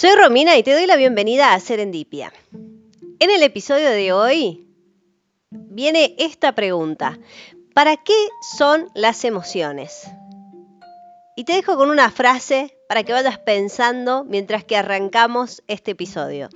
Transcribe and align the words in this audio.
Soy 0.00 0.14
Romina 0.14 0.56
y 0.56 0.62
te 0.62 0.74
doy 0.74 0.86
la 0.86 0.94
bienvenida 0.94 1.54
a 1.54 1.58
Serendipia. 1.58 2.32
En 3.18 3.30
el 3.32 3.42
episodio 3.42 3.90
de 3.90 4.12
hoy 4.12 4.64
viene 5.50 6.14
esta 6.18 6.54
pregunta. 6.54 7.18
¿Para 7.74 7.96
qué 7.96 8.14
son 8.56 8.88
las 8.94 9.24
emociones? 9.24 10.08
Y 11.34 11.42
te 11.42 11.54
dejo 11.54 11.76
con 11.76 11.90
una 11.90 12.12
frase 12.12 12.78
para 12.88 13.02
que 13.02 13.12
vayas 13.12 13.40
pensando 13.40 14.22
mientras 14.22 14.62
que 14.62 14.76
arrancamos 14.76 15.64
este 15.66 15.90
episodio. 15.90 16.48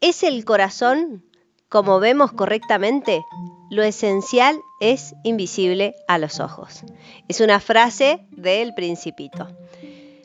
¿Es 0.00 0.22
el 0.22 0.44
corazón 0.44 1.24
como 1.68 1.98
vemos 1.98 2.30
correctamente? 2.30 3.24
Lo 3.70 3.82
esencial 3.82 4.56
es 4.78 5.16
invisible 5.24 5.96
a 6.06 6.18
los 6.18 6.38
ojos. 6.38 6.84
Es 7.26 7.40
una 7.40 7.58
frase 7.58 8.20
del 8.30 8.72
principito. 8.74 9.48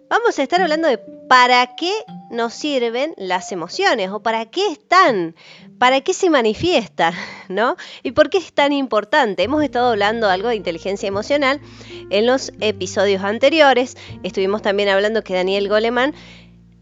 Vamos 0.10 0.38
a 0.38 0.44
estar 0.44 0.62
hablando 0.62 0.88
de 0.88 0.98
para 0.98 1.76
qué 1.76 1.92
nos 2.30 2.54
sirven 2.54 3.14
las 3.18 3.52
emociones 3.52 4.12
o 4.12 4.22
para 4.22 4.46
qué 4.46 4.68
están, 4.68 5.36
para 5.80 6.02
qué 6.02 6.14
se 6.14 6.30
manifiesta, 6.30 7.14
¿no? 7.50 7.76
Y 8.04 8.12
por 8.12 8.30
qué 8.30 8.38
es 8.38 8.54
tan 8.54 8.74
importante. 8.74 9.44
Hemos 9.44 9.64
estado 9.64 9.90
hablando 9.90 10.30
algo 10.30 10.50
de 10.50 10.56
inteligencia 10.56 11.08
emocional 11.08 11.62
en 12.10 12.26
los 12.26 12.52
episodios 12.60 13.24
anteriores. 13.24 13.98
Estuvimos 14.24 14.62
también 14.62 14.90
hablando 14.90 15.24
que 15.24 15.34
Daniel 15.34 15.70
Goleman 15.70 16.14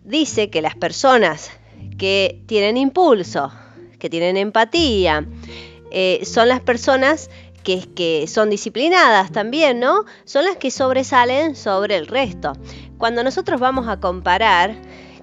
dice 0.04 0.50
que 0.50 0.62
las 0.62 0.76
personas 0.76 1.52
que 1.98 2.42
tienen 2.48 2.78
impulso, 2.78 3.52
que 4.00 4.10
tienen 4.10 4.38
empatía, 4.38 5.26
eh, 5.92 6.22
son 6.26 6.48
las 6.48 6.62
personas 6.62 7.30
que, 7.64 7.88
que, 7.94 8.28
son 8.28 8.50
disciplinadas 8.50 9.32
también, 9.32 9.80
¿no? 9.80 10.06
Son 10.26 10.46
las 10.46 10.58
que 10.58 10.72
sobresalen 10.72 11.56
sobre 11.56 11.96
el 11.96 12.08
resto. 12.08 12.54
Cuando 12.98 13.24
nosotros 13.24 13.60
vamos 13.60 13.88
a 13.88 14.00
comparar 14.00 14.76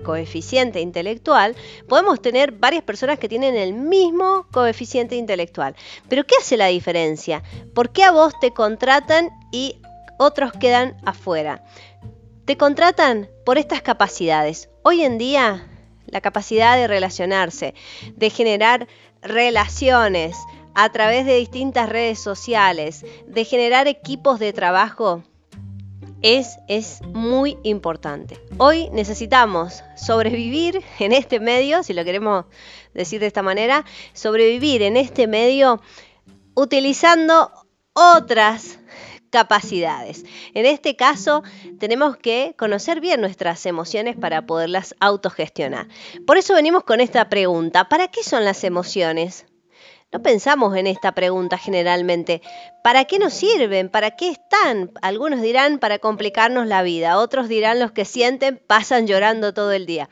coeficiente 0.03 0.81
intelectual, 0.81 1.55
podemos 1.89 2.21
tener 2.23 2.53
varias 2.53 2.83
personas 2.83 3.19
que 3.19 3.29
tienen 3.29 3.57
el 3.57 3.75
mismo 3.75 4.47
coeficiente 4.53 5.17
intelectual. 5.17 5.75
Pero 6.09 6.25
¿qué 6.25 6.35
hace 6.41 6.57
la 6.57 6.67
diferencia? 6.67 7.43
¿Por 7.75 7.91
qué 7.91 8.05
a 8.05 8.11
vos 8.11 8.33
te 8.41 8.53
contratan 8.53 9.31
y 9.53 9.81
otros 10.19 10.53
quedan 10.53 10.97
afuera? 11.05 11.65
Te 12.45 12.57
contratan 12.57 13.29
por 13.45 13.59
estas 13.59 13.83
capacidades. 13.83 14.71
Hoy 14.83 15.03
en 15.03 15.19
día, 15.19 15.69
la 16.07 16.21
capacidad 16.21 16.77
de 16.77 16.87
relacionarse, 16.87 17.75
de 18.17 18.31
generar 18.31 18.89
relaciones 19.21 20.37
a 20.75 20.91
través 20.91 21.27
de 21.27 21.37
distintas 21.37 21.89
redes 21.89 22.19
sociales, 22.19 23.05
de 23.27 23.45
generar 23.45 23.89
equipos 23.89 24.39
de 24.39 24.53
trabajo, 24.53 25.23
es, 26.23 26.59
es 26.69 27.01
muy 27.03 27.59
importante. 27.63 28.41
Hoy 28.59 28.89
necesitamos 28.91 29.85
sobrevivir 29.97 30.83
en 30.99 31.13
este 31.13 31.41
medio, 31.41 31.83
si 31.83 31.93
lo 31.93 32.05
queremos 32.05 32.47
decir 32.95 33.21
de 33.21 33.27
esta 33.27 33.43
manera, 33.43 33.85
sobrevivir 34.13 34.83
en 34.83 34.97
este 34.97 35.27
medio 35.27 35.81
utilizando 36.55 37.53
otras 37.93 38.79
capacidades. 39.31 40.25
En 40.55 40.67
este 40.67 40.97
caso, 40.97 41.43
tenemos 41.79 42.17
que 42.17 42.55
conocer 42.59 43.01
bien 43.01 43.21
nuestras 43.21 43.67
emociones 43.67 44.17
para 44.17 44.47
poderlas 44.47 44.95
autogestionar. 45.01 45.87
Por 46.27 46.39
eso 46.39 46.55
venimos 46.55 46.85
con 46.85 47.01
esta 47.01 47.29
pregunta, 47.29 47.89
¿para 47.89 48.09
qué 48.09 48.23
son 48.23 48.45
las 48.45 48.65
emociones? 48.65 49.47
No 50.11 50.23
pensamos 50.23 50.75
en 50.75 50.87
esta 50.87 51.13
pregunta 51.13 51.59
generalmente. 51.59 52.41
¿Para 52.83 53.05
qué 53.05 53.19
nos 53.19 53.35
sirven? 53.35 53.91
¿Para 53.91 54.13
qué 54.13 54.31
están? 54.31 54.91
Algunos 55.03 55.43
dirán 55.43 55.79
para 55.79 55.99
complicarnos 55.99 56.67
la 56.67 56.83
vida, 56.83 57.19
otros 57.19 57.47
dirán 57.47 57.79
los 57.79 57.93
que 57.93 58.07
sienten 58.07 58.57
pasan 58.57 59.07
llorando 59.07 59.53
todo 59.53 59.71
el 59.73 59.85
día. 59.85 60.09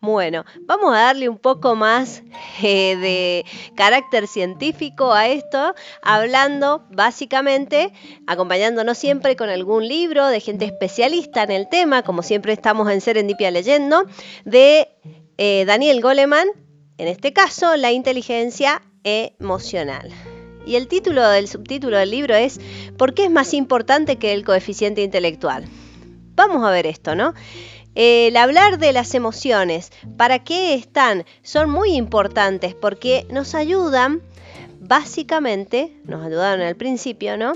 Bueno, 0.00 0.44
vamos 0.66 0.94
a 0.94 0.98
darle 1.00 1.30
un 1.30 1.38
poco 1.38 1.76
más 1.76 2.22
eh, 2.62 2.96
de 2.96 3.46
carácter 3.74 4.26
científico 4.26 5.14
a 5.14 5.28
esto, 5.28 5.74
hablando 6.02 6.86
básicamente, 6.90 7.94
acompañándonos 8.26 8.98
siempre 8.98 9.34
con 9.34 9.48
algún 9.48 9.88
libro 9.88 10.26
de 10.26 10.40
gente 10.40 10.66
especialista 10.66 11.42
en 11.44 11.52
el 11.52 11.70
tema, 11.70 12.02
como 12.02 12.22
siempre 12.22 12.52
estamos 12.52 12.90
en 12.90 13.00
Serendipia 13.00 13.50
leyendo, 13.50 14.04
de 14.44 14.90
eh, 15.38 15.64
Daniel 15.64 16.02
Goleman, 16.02 16.48
en 16.98 17.06
este 17.06 17.32
caso, 17.32 17.76
la 17.76 17.92
inteligencia 17.92 18.82
emocional. 19.38 20.10
Y 20.66 20.76
el 20.76 20.88
título 20.88 21.26
del 21.28 21.48
subtítulo 21.48 21.96
del 21.96 22.10
libro 22.10 22.34
es 22.34 22.60
¿Por 22.96 23.14
qué 23.14 23.24
es 23.24 23.30
más 23.30 23.54
importante 23.54 24.16
que 24.16 24.32
el 24.32 24.44
coeficiente 24.44 25.02
intelectual? 25.02 25.64
Vamos 26.34 26.64
a 26.64 26.70
ver 26.70 26.86
esto, 26.86 27.14
¿no? 27.14 27.34
El 27.94 28.36
hablar 28.36 28.78
de 28.78 28.92
las 28.92 29.14
emociones, 29.14 29.90
¿para 30.16 30.38
qué 30.40 30.74
están? 30.74 31.24
Son 31.42 31.68
muy 31.68 31.96
importantes 31.96 32.74
porque 32.74 33.26
nos 33.30 33.54
ayudan, 33.54 34.22
básicamente, 34.78 36.00
nos 36.04 36.24
ayudaron 36.24 36.64
al 36.64 36.76
principio, 36.76 37.36
¿no? 37.36 37.54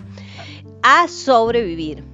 A 0.82 1.06
sobrevivir. 1.06 2.11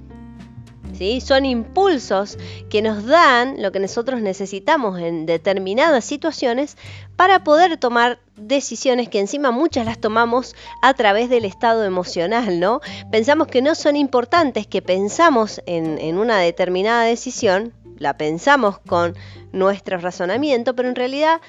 Son 1.21 1.45
impulsos 1.45 2.37
que 2.69 2.81
nos 2.81 3.05
dan 3.05 3.61
lo 3.61 3.71
que 3.71 3.79
nosotros 3.79 4.21
necesitamos 4.21 4.99
en 4.99 5.25
determinadas 5.25 6.03
situaciones 6.03 6.77
para 7.15 7.43
poder 7.43 7.77
tomar 7.77 8.19
decisiones 8.35 9.07
que 9.07 9.19
encima 9.19 9.51
muchas 9.51 9.85
las 9.85 9.99
tomamos 9.99 10.55
a 10.81 10.93
través 10.93 11.29
del 11.29 11.45
estado 11.45 11.85
emocional, 11.85 12.59
¿no? 12.59 12.81
Pensamos 13.11 13.47
que 13.47 13.61
no 13.61 13.75
son 13.75 13.95
importantes, 13.95 14.67
que 14.67 14.81
pensamos 14.81 15.61
en, 15.65 15.97
en 15.99 16.17
una 16.17 16.39
determinada 16.39 17.03
decisión, 17.03 17.73
la 17.97 18.17
pensamos 18.17 18.79
con 18.79 19.15
nuestro 19.51 19.97
razonamiento, 19.97 20.75
pero 20.75 20.89
en 20.89 20.95
realidad 20.95 21.41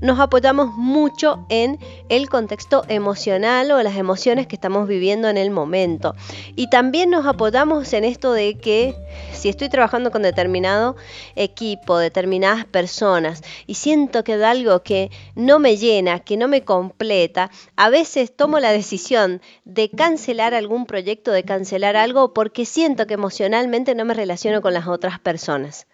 nos 0.00 0.20
apoyamos 0.20 0.74
mucho 0.74 1.46
en 1.48 1.78
el 2.08 2.28
contexto 2.28 2.84
emocional 2.88 3.70
o 3.70 3.82
las 3.82 3.96
emociones 3.96 4.46
que 4.46 4.56
estamos 4.56 4.86
viviendo 4.88 5.28
en 5.28 5.36
el 5.36 5.50
momento. 5.50 6.14
Y 6.54 6.68
también 6.68 7.10
nos 7.10 7.26
apoyamos 7.26 7.92
en 7.92 8.04
esto 8.04 8.32
de 8.32 8.58
que 8.58 8.94
si 9.32 9.48
estoy 9.48 9.68
trabajando 9.68 10.10
con 10.10 10.22
determinado 10.22 10.96
equipo, 11.34 11.98
determinadas 11.98 12.64
personas, 12.64 13.42
y 13.66 13.74
siento 13.74 14.24
que 14.24 14.36
da 14.36 14.50
algo 14.50 14.82
que 14.82 15.10
no 15.34 15.58
me 15.58 15.76
llena, 15.76 16.20
que 16.20 16.36
no 16.36 16.48
me 16.48 16.64
completa, 16.64 17.50
a 17.76 17.88
veces 17.88 18.34
tomo 18.34 18.60
la 18.60 18.70
decisión 18.70 19.40
de 19.64 19.90
cancelar 19.90 20.54
algún 20.54 20.86
proyecto, 20.86 21.32
de 21.32 21.44
cancelar 21.44 21.96
algo, 21.96 22.34
porque 22.34 22.64
siento 22.64 23.06
que 23.06 23.14
emocionalmente 23.14 23.94
no 23.94 24.04
me 24.04 24.14
relaciono 24.14 24.60
con 24.62 24.74
las 24.74 24.86
otras 24.86 25.18
personas. 25.18 25.86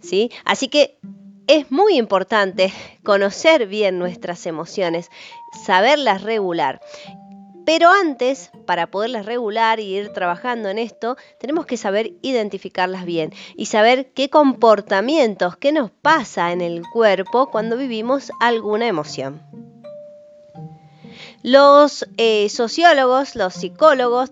¿sí? 0.00 0.30
Así 0.44 0.68
que 0.68 0.98
es 1.46 1.70
muy 1.70 1.96
importante 1.96 2.72
conocer 3.02 3.66
bien 3.66 3.98
nuestras 3.98 4.46
emociones, 4.46 5.10
saberlas 5.64 6.22
regular. 6.22 6.80
Pero 7.64 7.90
antes, 7.90 8.52
para 8.64 8.86
poderlas 8.86 9.26
regular 9.26 9.80
y 9.80 9.96
ir 9.96 10.12
trabajando 10.12 10.68
en 10.68 10.78
esto, 10.78 11.16
tenemos 11.40 11.66
que 11.66 11.76
saber 11.76 12.12
identificarlas 12.22 13.04
bien 13.04 13.32
y 13.56 13.66
saber 13.66 14.12
qué 14.12 14.30
comportamientos, 14.30 15.56
qué 15.56 15.72
nos 15.72 15.90
pasa 15.90 16.52
en 16.52 16.60
el 16.60 16.82
cuerpo 16.92 17.50
cuando 17.50 17.76
vivimos 17.76 18.30
alguna 18.38 18.86
emoción. 18.86 19.42
Los 21.42 22.06
eh, 22.16 22.48
sociólogos, 22.48 23.34
los 23.34 23.54
psicólogos, 23.54 24.30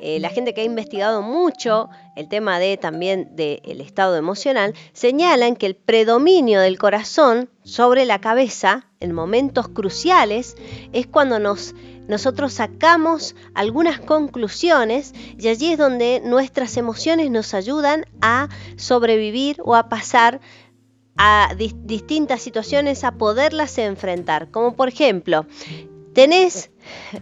eh, 0.00 0.20
la 0.20 0.30
gente 0.30 0.54
que 0.54 0.60
ha 0.60 0.64
investigado 0.64 1.22
mucho 1.22 1.88
el 2.16 2.28
tema 2.28 2.58
de 2.58 2.76
también 2.76 3.36
del 3.36 3.80
estado 3.80 4.16
emocional, 4.16 4.74
señalan 4.92 5.56
que 5.56 5.66
el 5.66 5.76
predominio 5.76 6.60
del 6.60 6.78
corazón 6.78 7.48
sobre 7.62 8.04
la 8.04 8.20
cabeza 8.20 8.86
en 9.00 9.12
momentos 9.12 9.68
cruciales 9.68 10.56
es 10.92 11.06
cuando 11.06 11.38
nos, 11.38 11.74
nosotros 12.08 12.54
sacamos 12.54 13.36
algunas 13.54 14.00
conclusiones 14.00 15.14
y 15.38 15.48
allí 15.48 15.72
es 15.72 15.78
donde 15.78 16.20
nuestras 16.24 16.76
emociones 16.76 17.30
nos 17.30 17.54
ayudan 17.54 18.04
a 18.20 18.48
sobrevivir 18.76 19.60
o 19.64 19.74
a 19.76 19.88
pasar 19.88 20.40
a 21.16 21.52
distintas 21.56 22.40
situaciones 22.40 23.04
a 23.04 23.12
poderlas 23.12 23.76
enfrentar. 23.78 24.50
Como 24.50 24.74
por 24.74 24.88
ejemplo, 24.88 25.46
tenés, 26.18 26.72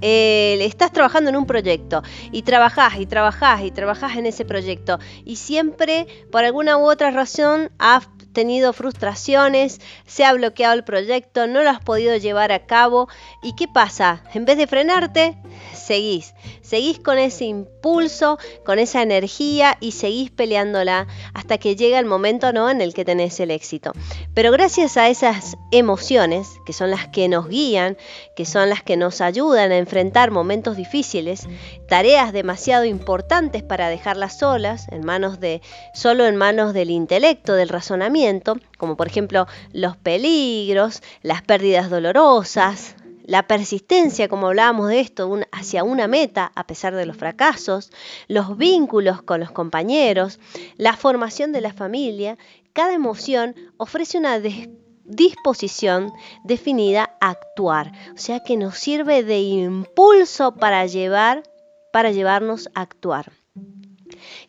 eh, 0.01 0.57
estás 0.63 0.91
trabajando 0.91 1.29
en 1.29 1.37
un 1.37 1.45
proyecto 1.45 2.03
y 2.33 2.45
trabajás 2.45 2.99
y 2.99 3.05
trabajás 3.05 3.63
y 3.63 3.71
trabajás 3.71 4.17
en 4.17 4.25
ese 4.25 4.47
proyecto 4.47 4.99
y 5.23 5.37
siempre 5.37 6.07
por 6.33 6.45
alguna 6.45 6.79
u 6.79 6.89
otra 6.89 7.11
razón 7.11 7.71
has 7.79 8.09
tenido 8.37 8.75
frustraciones, 8.75 9.81
se 10.05 10.27
ha 10.27 10.35
bloqueado 10.35 10.75
el 10.75 10.85
proyecto, 10.85 11.47
no 11.47 11.63
lo 11.63 11.71
has 11.71 11.81
podido 11.81 12.15
llevar 12.19 12.53
a 12.53 12.67
cabo 12.67 13.09
y 13.43 13.57
¿qué 13.57 13.67
pasa? 13.67 14.23
En 14.35 14.45
vez 14.45 14.59
de 14.59 14.67
frenarte, 14.67 15.39
seguís, 15.73 16.35
seguís 16.61 16.99
con 16.99 17.17
ese 17.17 17.47
impulso, 17.47 18.39
con 18.67 18.79
esa 18.79 19.01
energía 19.01 19.79
y 19.81 19.93
seguís 19.93 20.31
peleándola 20.31 21.07
hasta 21.33 21.57
que 21.57 21.77
llega 21.77 21.99
el 21.99 22.05
momento 22.05 22.53
¿no? 22.53 22.69
en 22.69 22.83
el 22.83 22.93
que 22.93 23.07
tenés 23.07 23.41
el 23.41 23.51
éxito. 23.51 23.93
Pero 24.35 24.53
gracias 24.53 24.99
a 24.99 25.09
esas 25.09 25.57
emociones, 25.71 26.47
que 26.67 26.75
son 26.75 26.91
las 26.91 27.09
que 27.09 27.29
nos 27.29 27.49
guían, 27.49 27.97
que 28.37 28.45
son 28.45 28.69
las 28.69 28.83
que 28.83 28.99
nos 28.99 29.23
ayudan, 29.23 29.73
a 29.73 29.79
enfrentar 29.79 30.31
momentos 30.31 30.77
difíciles, 30.77 31.49
tareas 31.89 32.35
demasiado 32.35 32.85
importantes 32.85 33.63
para 33.63 33.89
dejarlas 33.89 34.39
solas, 34.39 34.89
en 34.91 35.07
manos 35.07 35.41
de, 35.41 35.63
solo 35.95 36.27
en 36.27 36.37
manos 36.37 36.75
del 36.75 36.91
intelecto, 36.91 37.55
del 37.55 37.71
razonamiento, 37.71 38.26
como 38.79 38.97
por 38.97 39.07
ejemplo 39.07 39.47
los 39.73 39.97
peligros, 39.97 41.03
las 41.23 41.43
pérdidas 41.43 41.91
dolorosas, 41.91 42.97
la 43.25 43.47
persistencia, 43.47 44.29
como 44.29 44.47
hablábamos 44.47 44.89
de 44.89 45.01
esto, 45.01 45.41
hacia 45.51 45.83
una 45.85 46.07
meta 46.07 46.53
a 46.55 46.67
pesar 46.67 46.95
de 46.95 47.07
los 47.07 47.17
fracasos, 47.17 47.91
los 48.29 48.57
vínculos 48.57 49.23
con 49.23 49.41
los 49.41 49.51
compañeros, 49.51 50.39
la 50.77 50.97
formación 50.97 51.53
de 51.53 51.61
la 51.61 51.73
familia, 51.73 52.39
cada 52.73 52.95
emoción 52.95 53.55
ofrece 53.79 54.19
una 54.19 54.41
disposición 55.05 56.13
definida 56.45 57.17
a 57.21 57.31
actuar, 57.31 57.93
o 58.15 58.19
sea 58.19 58.41
que 58.41 58.57
nos 58.57 58.79
sirve 58.79 59.25
de 59.25 59.41
impulso 59.41 60.55
para 60.55 60.87
llevar 60.87 61.43
para 61.97 62.11
llevarnos 62.11 62.69
a 62.75 62.83
actuar. 62.83 63.33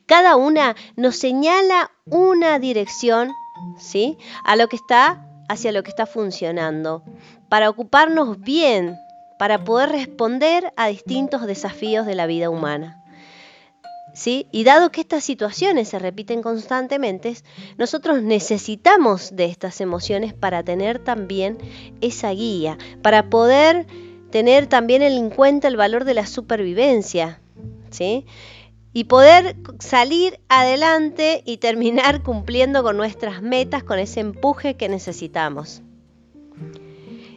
Cada 0.05 0.35
una 0.35 0.75
nos 0.97 1.15
señala 1.15 1.91
una 2.03 2.59
dirección, 2.59 3.31
¿sí? 3.77 4.17
A 4.43 4.55
lo 4.55 4.67
que 4.67 4.75
está 4.75 5.27
hacia 5.47 5.71
lo 5.71 5.83
que 5.83 5.89
está 5.89 6.05
funcionando, 6.05 7.03
para 7.49 7.69
ocuparnos 7.69 8.39
bien, 8.39 8.97
para 9.39 9.63
poder 9.63 9.89
responder 9.89 10.73
a 10.75 10.87
distintos 10.87 11.45
desafíos 11.45 12.05
de 12.05 12.15
la 12.15 12.25
vida 12.25 12.49
humana. 12.49 13.03
¿Sí? 14.13 14.47
Y 14.51 14.63
dado 14.63 14.91
que 14.91 15.01
estas 15.01 15.23
situaciones 15.23 15.89
se 15.89 15.99
repiten 15.99 16.41
constantemente, 16.41 17.35
nosotros 17.77 18.23
necesitamos 18.23 19.35
de 19.35 19.45
estas 19.45 19.79
emociones 19.79 20.33
para 20.33 20.63
tener 20.63 20.97
también 20.97 21.59
esa 22.01 22.31
guía, 22.31 22.79
para 23.03 23.29
poder 23.29 23.85
tener 24.31 24.65
también 24.65 25.03
en 25.03 25.29
cuenta 25.29 25.67
el 25.67 25.77
valor 25.77 26.03
de 26.03 26.15
la 26.15 26.25
supervivencia, 26.25 27.41
¿sí? 27.91 28.25
Y 28.97 29.03
poder 29.03 29.55
salir 29.77 30.39
adelante 30.49 31.43
y 31.45 31.57
terminar 31.57 32.23
cumpliendo 32.23 32.81
con 32.81 32.97
nuestras 32.97 33.43
metas, 33.43 33.83
con 33.83 33.99
ese 33.99 34.21
empuje 34.21 34.75
que 34.75 34.89
necesitamos. 34.89 35.83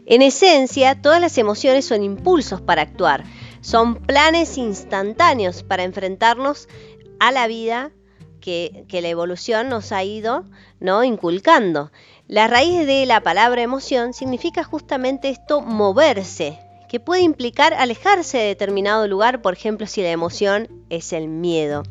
En 0.06 0.22
esencia, 0.22 1.02
todas 1.02 1.20
las 1.20 1.36
emociones 1.36 1.84
son 1.84 2.02
impulsos 2.02 2.62
para 2.62 2.80
actuar, 2.80 3.24
son 3.60 3.96
planes 3.96 4.56
instantáneos 4.56 5.62
para 5.62 5.82
enfrentarnos 5.82 6.66
a 7.18 7.30
la 7.30 7.46
vida 7.46 7.90
que, 8.40 8.86
la 8.90 9.08
evolución 9.08 9.68
nos 9.68 9.92
ha 9.92 10.02
ido 10.02 10.46
¿no? 10.80 11.04
inculcando. 11.04 11.92
La 12.26 12.48
raíz 12.48 12.86
de 12.86 13.04
la 13.04 13.20
palabra 13.20 13.60
emoción 13.60 14.14
significa 14.14 14.64
justamente 14.64 15.28
esto, 15.28 15.60
moverse, 15.60 16.58
que 16.90 16.98
puede 16.98 17.22
implicar 17.22 17.72
alejarse 17.72 18.38
de 18.38 18.46
determinado 18.46 19.06
lugar, 19.06 19.42
por 19.42 19.52
ejemplo, 19.52 19.86
si 19.86 20.02
la 20.02 20.10
emoción 20.10 20.66
es 20.90 21.12
el 21.12 21.28
miedo. 21.28 21.84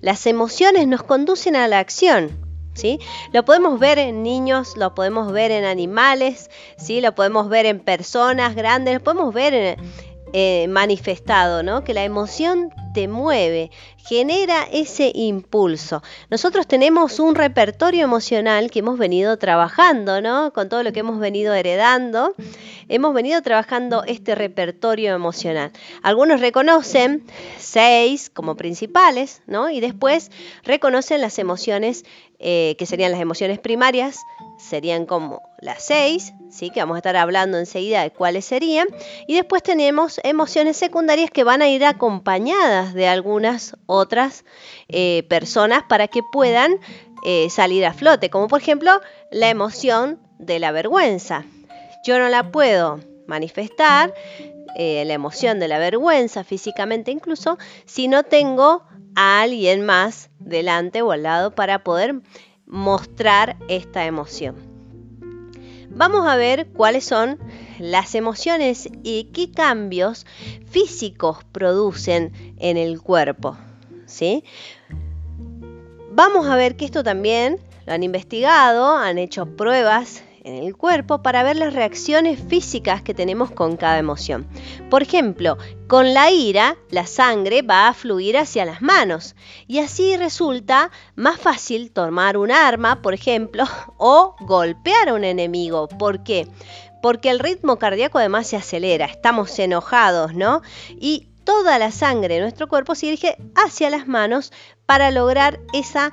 Las 0.00 0.26
emociones 0.26 0.88
nos 0.88 1.02
conducen 1.02 1.54
a 1.54 1.68
la 1.68 1.80
acción, 1.80 2.30
¿Sí? 2.72 2.98
Lo 3.32 3.44
podemos 3.44 3.80
ver 3.80 3.98
en 3.98 4.22
niños, 4.22 4.76
lo 4.76 4.94
podemos 4.94 5.32
ver 5.32 5.50
en 5.50 5.64
animales, 5.64 6.48
¿sí? 6.76 7.00
lo 7.00 7.12
podemos 7.14 7.48
ver 7.48 7.66
en 7.66 7.80
personas 7.80 8.54
grandes, 8.54 8.94
lo 8.94 9.00
podemos 9.00 9.34
ver 9.34 9.52
en, 9.52 9.76
eh, 10.32 10.66
manifestado, 10.68 11.64
¿no? 11.64 11.82
Que 11.82 11.92
la 11.92 12.04
emoción 12.04 12.72
te 12.98 13.06
mueve, 13.06 13.70
genera 13.96 14.66
ese 14.72 15.12
impulso. 15.14 16.02
Nosotros 16.30 16.66
tenemos 16.66 17.20
un 17.20 17.36
repertorio 17.36 18.02
emocional 18.02 18.72
que 18.72 18.80
hemos 18.80 18.98
venido 18.98 19.36
trabajando, 19.36 20.20
¿no? 20.20 20.52
Con 20.52 20.68
todo 20.68 20.82
lo 20.82 20.92
que 20.92 20.98
hemos 20.98 21.20
venido 21.20 21.54
heredando, 21.54 22.34
hemos 22.88 23.14
venido 23.14 23.40
trabajando 23.40 24.02
este 24.02 24.34
repertorio 24.34 25.14
emocional. 25.14 25.70
Algunos 26.02 26.40
reconocen 26.40 27.22
seis 27.56 28.30
como 28.30 28.56
principales, 28.56 29.42
¿no? 29.46 29.70
Y 29.70 29.78
después 29.78 30.32
reconocen 30.64 31.20
las 31.20 31.38
emociones 31.38 32.04
eh, 32.40 32.76
que 32.78 32.86
serían 32.86 33.10
las 33.10 33.20
emociones 33.20 33.58
primarias, 33.58 34.24
serían 34.58 35.06
como 35.06 35.42
las 35.60 35.82
seis, 35.82 36.34
¿sí? 36.50 36.70
que 36.70 36.78
vamos 36.78 36.94
a 36.94 36.98
estar 36.98 37.16
hablando 37.16 37.58
enseguida 37.58 38.02
de 38.02 38.12
cuáles 38.12 38.44
serían. 38.44 38.86
Y 39.26 39.34
después 39.34 39.60
tenemos 39.60 40.20
emociones 40.22 40.76
secundarias 40.76 41.32
que 41.32 41.42
van 41.42 41.62
a 41.62 41.68
ir 41.68 41.84
acompañadas 41.84 42.94
de 42.94 43.08
algunas 43.08 43.76
otras 43.86 44.44
eh, 44.88 45.24
personas 45.28 45.82
para 45.88 46.06
que 46.06 46.22
puedan 46.22 46.78
eh, 47.24 47.50
salir 47.50 47.84
a 47.84 47.92
flote, 47.92 48.30
como 48.30 48.46
por 48.46 48.60
ejemplo 48.60 49.00
la 49.32 49.48
emoción 49.48 50.20
de 50.38 50.60
la 50.60 50.70
vergüenza. 50.70 51.44
Yo 52.04 52.20
no 52.20 52.28
la 52.28 52.52
puedo 52.52 53.00
manifestar, 53.26 54.14
la 54.76 55.12
emoción 55.12 55.58
de 55.58 55.66
la 55.66 55.80
vergüenza 55.80 56.44
físicamente 56.44 57.10
incluso, 57.10 57.58
si 57.84 58.06
no 58.06 58.22
tengo 58.22 58.84
a 59.20 59.40
alguien 59.40 59.84
más 59.84 60.30
delante 60.38 61.02
o 61.02 61.10
al 61.10 61.24
lado 61.24 61.50
para 61.50 61.82
poder 61.82 62.20
mostrar 62.66 63.56
esta 63.66 64.06
emoción. 64.06 64.54
Vamos 65.90 66.24
a 66.28 66.36
ver 66.36 66.68
cuáles 66.68 67.04
son 67.04 67.36
las 67.80 68.14
emociones 68.14 68.88
y 69.02 69.24
qué 69.32 69.50
cambios 69.50 70.24
físicos 70.70 71.38
producen 71.50 72.54
en 72.60 72.76
el 72.76 73.02
cuerpo. 73.02 73.56
¿sí? 74.06 74.44
Vamos 76.12 76.46
a 76.46 76.54
ver 76.54 76.76
que 76.76 76.84
esto 76.84 77.02
también 77.02 77.58
lo 77.86 77.94
han 77.94 78.04
investigado, 78.04 78.96
han 78.96 79.18
hecho 79.18 79.46
pruebas 79.56 80.22
en 80.48 80.64
el 80.64 80.76
cuerpo 80.76 81.22
para 81.22 81.42
ver 81.42 81.56
las 81.56 81.74
reacciones 81.74 82.40
físicas 82.40 83.02
que 83.02 83.14
tenemos 83.14 83.50
con 83.50 83.76
cada 83.76 83.98
emoción. 83.98 84.46
Por 84.88 85.02
ejemplo, 85.02 85.58
con 85.86 86.14
la 86.14 86.30
ira, 86.30 86.76
la 86.90 87.06
sangre 87.06 87.62
va 87.62 87.88
a 87.88 87.94
fluir 87.94 88.38
hacia 88.38 88.64
las 88.64 88.80
manos 88.80 89.36
y 89.66 89.78
así 89.80 90.16
resulta 90.16 90.90
más 91.16 91.38
fácil 91.38 91.90
tomar 91.90 92.38
un 92.38 92.50
arma, 92.50 93.02
por 93.02 93.14
ejemplo, 93.14 93.64
o 93.98 94.36
golpear 94.40 95.10
a 95.10 95.14
un 95.14 95.24
enemigo. 95.24 95.86
¿Por 95.88 96.24
qué? 96.24 96.48
Porque 97.02 97.30
el 97.30 97.38
ritmo 97.38 97.78
cardíaco 97.78 98.18
además 98.18 98.46
se 98.46 98.56
acelera, 98.56 99.04
estamos 99.04 99.56
enojados, 99.58 100.34
¿no? 100.34 100.62
Y 100.98 101.28
toda 101.44 101.78
la 101.78 101.92
sangre 101.92 102.34
de 102.34 102.40
nuestro 102.40 102.68
cuerpo 102.68 102.94
se 102.94 103.06
dirige 103.06 103.36
hacia 103.54 103.90
las 103.90 104.06
manos 104.06 104.52
para 104.88 105.10
lograr 105.10 105.60
esa 105.74 106.12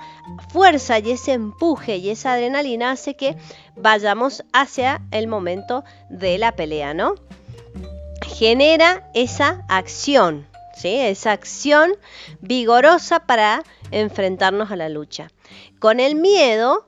fuerza 0.50 1.00
y 1.00 1.12
ese 1.12 1.32
empuje 1.32 1.96
y 1.96 2.10
esa 2.10 2.34
adrenalina 2.34 2.92
hace 2.92 3.16
que 3.16 3.38
vayamos 3.78 4.44
hacia 4.52 5.02
el 5.12 5.28
momento 5.28 5.86
de 6.10 6.38
la 6.38 6.58
pelea, 6.58 6.94
¿no? 6.94 7.16
Genera 8.22 9.10
esa 9.14 9.64
acción, 9.70 10.46
¿sí? 10.76 10.90
Esa 10.90 11.32
acción 11.32 11.94
vigorosa 12.42 13.22
para 13.22 13.64
enfrentarnos 13.92 14.70
a 14.72 14.76
la 14.76 14.90
lucha. 14.90 15.30
Con 15.80 16.02
el 16.02 16.16
miedo 16.16 16.86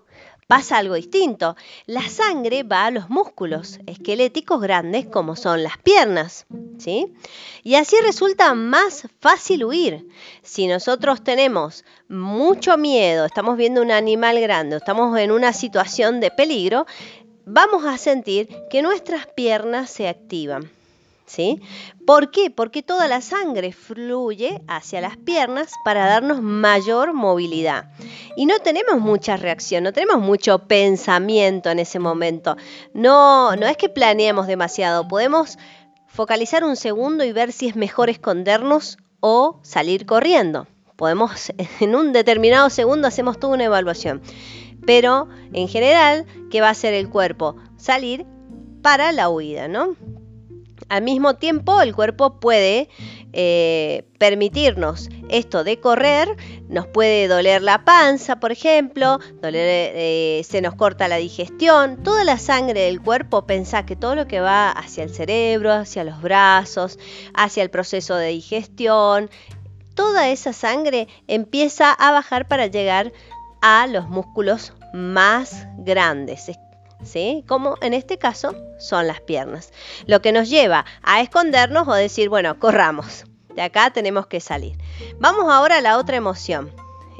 pasa 0.47 0.77
algo 0.77 0.95
distinto. 0.95 1.55
La 1.85 2.07
sangre 2.09 2.63
va 2.63 2.85
a 2.85 2.91
los 2.91 3.09
músculos 3.09 3.79
esqueléticos 3.85 4.61
grandes 4.61 5.05
como 5.05 5.35
son 5.35 5.63
las 5.63 5.77
piernas, 5.77 6.45
¿sí? 6.77 7.13
Y 7.63 7.75
así 7.75 7.95
resulta 8.01 8.53
más 8.53 9.07
fácil 9.19 9.65
huir. 9.65 10.07
Si 10.41 10.67
nosotros 10.67 11.23
tenemos 11.23 11.83
mucho 12.07 12.77
miedo, 12.77 13.25
estamos 13.25 13.57
viendo 13.57 13.81
un 13.81 13.91
animal 13.91 14.39
grande, 14.39 14.77
estamos 14.77 15.17
en 15.19 15.31
una 15.31 15.53
situación 15.53 16.19
de 16.21 16.31
peligro, 16.31 16.87
vamos 17.45 17.85
a 17.85 17.97
sentir 17.97 18.49
que 18.69 18.81
nuestras 18.81 19.27
piernas 19.27 19.89
se 19.89 20.07
activan. 20.07 20.76
¿Sí? 21.27 21.61
¿Por 22.05 22.31
qué? 22.31 22.49
Porque 22.49 22.81
toda 22.81 23.09
la 23.09 23.19
sangre 23.19 23.73
fluye 23.73 24.61
hacia 24.65 25.01
las 25.01 25.17
piernas 25.17 25.73
para 25.83 26.05
darnos 26.05 26.41
mayor 26.41 27.13
movilidad. 27.13 27.91
Y 28.37 28.45
no 28.45 28.59
tenemos 28.59 29.01
mucha 29.01 29.35
reacción, 29.35 29.83
no 29.83 29.91
tenemos 29.91 30.19
mucho 30.19 30.59
pensamiento 30.67 31.69
en 31.69 31.79
ese 31.79 31.99
momento. 31.99 32.55
No, 32.93 33.57
no 33.57 33.67
es 33.67 33.75
que 33.75 33.89
planeemos 33.89 34.47
demasiado, 34.47 35.05
podemos 35.09 35.57
focalizar 36.07 36.63
un 36.63 36.77
segundo 36.77 37.25
y 37.25 37.33
ver 37.33 37.51
si 37.51 37.67
es 37.67 37.75
mejor 37.75 38.09
escondernos 38.09 38.97
o 39.19 39.59
salir 39.63 40.05
corriendo. 40.05 40.65
Podemos, 40.95 41.51
en 41.81 41.93
un 41.93 42.13
determinado 42.13 42.69
segundo 42.69 43.05
hacemos 43.05 43.37
toda 43.37 43.53
una 43.53 43.65
evaluación. 43.65 44.21
Pero 44.85 45.27
en 45.51 45.67
general, 45.67 46.25
¿qué 46.49 46.61
va 46.61 46.69
a 46.69 46.71
hacer 46.71 46.93
el 46.93 47.09
cuerpo? 47.09 47.57
Salir 47.75 48.25
para 48.81 49.11
la 49.11 49.27
huida, 49.27 49.67
¿no? 49.67 49.97
Al 50.89 51.03
mismo 51.03 51.35
tiempo, 51.35 51.81
el 51.81 51.93
cuerpo 51.93 52.39
puede 52.39 52.89
eh, 53.33 54.05
permitirnos 54.17 55.09
esto 55.29 55.63
de 55.63 55.79
correr, 55.79 56.29
nos 56.69 56.87
puede 56.87 57.27
doler 57.27 57.61
la 57.61 57.83
panza, 57.83 58.39
por 58.39 58.51
ejemplo, 58.51 59.19
eh, 59.43 60.41
se 60.47 60.61
nos 60.61 60.75
corta 60.75 61.07
la 61.07 61.17
digestión, 61.17 62.03
toda 62.03 62.23
la 62.23 62.37
sangre 62.37 62.81
del 62.81 63.01
cuerpo, 63.01 63.45
pensá 63.45 63.85
que 63.85 63.95
todo 63.97 64.15
lo 64.15 64.27
que 64.27 64.39
va 64.39 64.71
hacia 64.71 65.03
el 65.03 65.13
cerebro, 65.13 65.73
hacia 65.73 66.05
los 66.05 66.21
brazos, 66.21 66.97
hacia 67.33 67.63
el 67.63 67.69
proceso 67.69 68.15
de 68.15 68.29
digestión, 68.29 69.29
toda 69.93 70.29
esa 70.29 70.53
sangre 70.53 71.07
empieza 71.27 71.91
a 71.91 72.11
bajar 72.11 72.47
para 72.47 72.67
llegar 72.67 73.11
a 73.61 73.87
los 73.87 74.07
músculos 74.07 74.73
más 74.93 75.67
grandes. 75.79 76.49
¿Sí? 77.03 77.43
Como 77.47 77.75
en 77.81 77.93
este 77.93 78.17
caso 78.17 78.55
son 78.79 79.07
las 79.07 79.21
piernas. 79.21 79.71
Lo 80.05 80.21
que 80.21 80.31
nos 80.31 80.49
lleva 80.49 80.85
a 81.03 81.21
escondernos 81.21 81.87
o 81.87 81.93
decir, 81.93 82.29
bueno, 82.29 82.59
corramos. 82.59 83.25
De 83.55 83.61
acá 83.61 83.89
tenemos 83.91 84.27
que 84.27 84.39
salir. 84.39 84.77
Vamos 85.19 85.45
ahora 85.51 85.77
a 85.77 85.81
la 85.81 85.97
otra 85.97 86.17
emoción. 86.17 86.71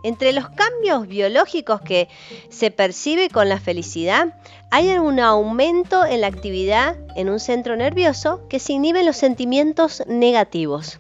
Entre 0.04 0.32
los 0.32 0.50
cambios 0.50 1.08
biológicos 1.08 1.82
que 1.82 2.08
se 2.50 2.70
percibe 2.70 3.30
con 3.30 3.50
la 3.50 3.60
felicidad, 3.60 4.40
hay 4.70 4.90
un 5.00 5.20
aumento 5.20 6.06
en 6.06 6.22
la 6.22 6.28
actividad 6.28 6.98
en 7.16 7.30
un 7.30 7.40
centro 7.40 7.76
nervioso 7.76 8.48
que 8.48 8.60
se 8.60 8.74
inhiben 8.74 9.06
los 9.06 9.18
sentimientos 9.18 10.04
negativos. 10.08 11.00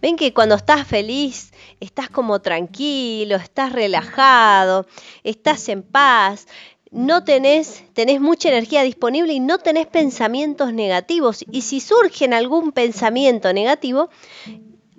Ven 0.00 0.16
que 0.16 0.34
cuando 0.34 0.54
estás 0.54 0.86
feliz, 0.86 1.52
estás 1.80 2.08
como 2.10 2.40
tranquilo, 2.40 3.36
estás 3.36 3.72
relajado, 3.72 4.86
estás 5.24 5.68
en 5.68 5.82
paz, 5.82 6.46
no 6.92 7.24
tenés, 7.24 7.82
tenés 7.94 8.20
mucha 8.20 8.50
energía 8.50 8.82
disponible 8.82 9.32
y 9.32 9.40
no 9.40 9.58
tenés 9.58 9.86
pensamientos 9.86 10.72
negativos. 10.74 11.44
Y 11.50 11.62
si 11.62 11.80
surge 11.80 12.26
algún 12.26 12.70
pensamiento 12.72 13.52
negativo, 13.52 14.10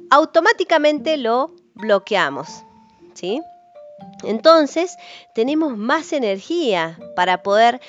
automáticamente 0.10 1.18
lo 1.18 1.54
bloqueamos. 1.76 2.50
¿sí? 3.14 3.42
Entonces, 4.24 4.98
tenemos 5.36 5.78
más 5.78 6.14
energía 6.14 6.98
para 7.16 7.44
poder 7.44 7.80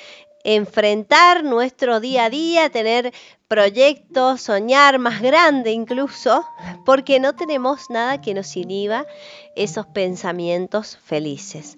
enfrentar 0.45 1.43
nuestro 1.43 1.99
día 1.99 2.25
a 2.25 2.29
día, 2.29 2.69
tener 2.69 3.11
proyectos, 3.47 4.41
soñar 4.41 4.99
más 4.99 5.19
grande 5.21 5.71
incluso, 5.71 6.45
porque 6.85 7.19
no 7.19 7.33
tenemos 7.35 7.89
nada 7.89 8.21
que 8.21 8.35
nos 8.35 8.55
inhiba 8.55 9.07
esos 9.55 9.87
pensamientos 9.87 10.97
felices. 11.03 11.77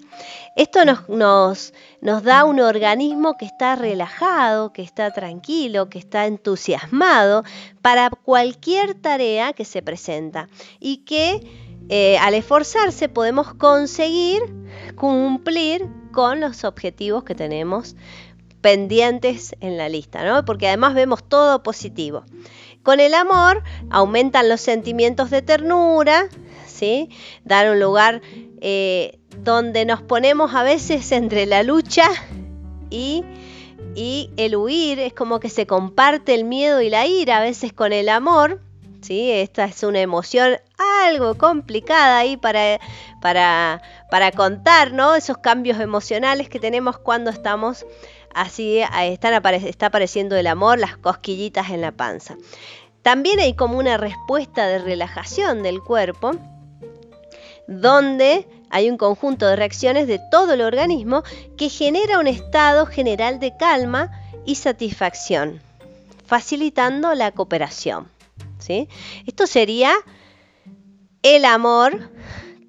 Esto 0.58 0.80
nos, 0.86 1.74
da 2.02 2.44
un 2.44 2.60
organismo 2.60 3.38
que 3.38 3.46
está 3.46 3.76
relajado, 3.76 4.74
que 4.74 4.82
está 4.82 5.12
tranquilo, 5.12 5.90
que 5.90 6.00
está 6.00 6.26
entusiasmado 6.26 7.44
para 7.82 8.10
cualquier 8.10 8.96
tarea 8.96 9.54
que 9.54 9.64
se 9.64 9.82
presenta 9.82 10.50
y 10.80 11.06
que 11.06 11.42
eh, 11.90 12.18
al 12.18 12.34
esforzarse 12.34 13.08
podemos 13.08 13.54
conseguir 13.54 14.42
cumplir 14.98 15.88
con 16.12 16.42
los 16.42 16.64
objetivos 16.64 17.24
que 17.24 17.36
tenemos 17.36 17.96
pendientes 18.68 19.56
en 19.62 19.78
la 19.78 19.88
lista, 19.88 20.26
¿no? 20.26 20.44
Porque 20.44 20.68
además 20.68 20.94
vemos 20.94 21.24
todo 21.24 21.64
positivo. 21.64 22.26
Con 22.84 23.00
el 23.00 23.14
amor 23.14 23.64
aumentan 23.90 24.50
los 24.50 24.60
sentimientos 24.60 25.30
de 25.30 25.42
ternura, 25.42 26.28
¿sí? 26.66 27.10
Dar 27.46 27.72
un 27.72 27.80
lugar 27.80 28.22
eh, 28.60 29.20
donde 29.38 29.86
nos 29.86 30.02
ponemos 30.02 30.54
a 30.54 30.64
veces 30.64 31.10
entre 31.14 31.46
la 31.46 31.64
lucha 31.64 32.10
y, 32.90 33.24
el 34.36 34.58
huir, 34.58 35.00
es 35.00 35.14
como 35.14 35.40
que 35.40 35.48
se 35.48 35.66
comparte 35.66 36.34
el 36.34 36.44
miedo 36.44 36.82
y 36.82 36.90
la 36.90 37.08
ira 37.08 37.38
a 37.38 37.42
veces 37.42 37.72
con 37.72 37.94
el 37.94 38.10
amor, 38.10 38.60
¿sí? 39.00 39.32
Esta 39.32 39.64
es 39.64 39.82
una 39.84 40.02
emoción 40.02 40.58
algo 41.06 41.38
complicada 41.38 42.18
ahí 42.18 42.36
para, 42.36 42.82
para, 43.22 43.82
para 44.12 44.34
contar, 44.34 44.92
¿no? 44.92 45.16
Esos 45.16 45.38
cambios 45.38 45.80
emocionales 45.80 46.50
que 46.50 46.60
tenemos 46.60 46.98
cuando 46.98 47.30
estamos 47.30 47.86
así, 48.38 48.80
están 48.80 49.34
está 49.56 49.88
apareciendo 49.88 50.36
el 50.36 50.48
amor, 50.48 50.80
las 50.80 50.98
cosquillitas 50.98 51.70
en 51.72 51.82
la 51.82 51.92
panza. 51.92 52.38
También 53.02 53.40
hay 53.40 53.54
como 53.54 53.78
una 53.78 53.98
respuesta 53.98 54.68
de 54.68 54.80
relajación 54.80 55.64
del 55.64 55.82
cuerpo, 55.82 56.32
donde 57.68 58.48
hay 58.70 58.90
un 58.90 58.98
conjunto 58.98 59.48
de 59.48 59.56
reacciones 59.56 60.08
de 60.08 60.20
todo 60.32 60.54
el 60.54 60.62
organismo 60.62 61.24
que 61.58 61.70
genera 61.70 62.20
un 62.20 62.28
estado 62.28 62.86
general 62.86 63.40
de 63.40 63.56
calma 63.58 64.12
y 64.46 64.56
satisfacción, 64.56 65.62
facilitando 66.26 67.14
la 67.14 67.32
cooperación. 67.32 68.08
¿sí? 68.60 68.88
Esto 69.26 69.48
sería 69.48 69.94
el 71.24 71.46
amor 71.46 72.12